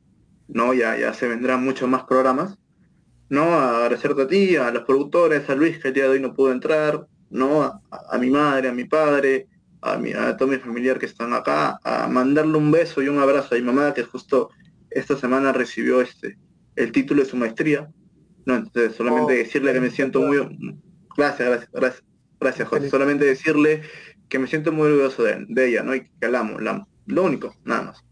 [0.49, 0.75] ¿no?
[0.75, 2.59] Ya, ya se vendrán muchos más programas,
[3.29, 3.43] ¿no?
[3.55, 6.53] agradecerte a ti, a los productores, a Luis que el día de hoy no pudo
[6.53, 7.63] entrar, ¿no?
[7.91, 9.49] A, mi madre, a mi padre,
[9.81, 13.19] a, mi, a todo mi familiar que están acá, a mandarle un beso y un
[13.19, 14.51] abrazo a mi mamá que justo
[14.91, 16.37] esta semana recibió este
[16.77, 17.91] el título de su maestría,
[18.47, 20.39] no, entonces solamente oh, decirle que me siento muy...
[21.17, 22.05] Gracias, gracias, gracias,
[22.41, 22.89] gracias José.
[22.89, 23.83] Solamente decirle
[24.29, 25.95] que me siento muy orgulloso de, de ella, ¿no?
[25.95, 26.89] Y que la amo, la amo.
[27.07, 28.05] Lo único, nada más.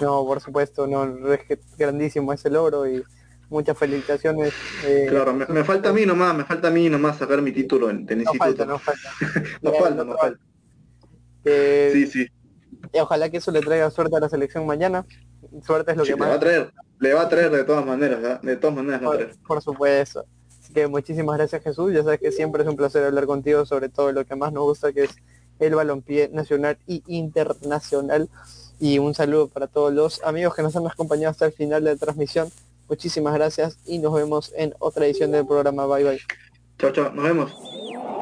[0.00, 1.40] No, por supuesto, no, es
[1.76, 3.02] grandísimo ese logro y
[3.48, 4.52] muchas felicitaciones.
[4.84, 7.90] Eh, claro, me, falta a mí nomás, me falta a mí nomás sacar mi título
[7.90, 9.10] en, no Falta, no falta,
[9.62, 10.04] no falta.
[10.04, 10.40] no falta.
[11.44, 12.26] Eh, sí, sí.
[12.92, 15.04] Y ojalá que eso le traiga suerte a la selección mañana.
[15.62, 16.30] Suerte es lo que más.
[16.30, 19.62] Va a traer, le va a traer de todas maneras, de todas maneras por, por
[19.62, 20.24] supuesto.
[20.60, 21.92] Así que muchísimas gracias Jesús.
[21.92, 24.64] Ya sabes que siempre es un placer hablar contigo sobre todo lo que más nos
[24.64, 25.16] gusta que es
[25.58, 28.28] el balompié nacional y internacional.
[28.80, 31.92] Y un saludo para todos los amigos que nos han acompañado hasta el final de
[31.92, 32.50] la transmisión.
[32.88, 35.86] Muchísimas gracias y nos vemos en otra edición del programa.
[35.86, 36.20] Bye bye.
[36.78, 37.10] Chao, chao.
[37.12, 38.17] Nos vemos.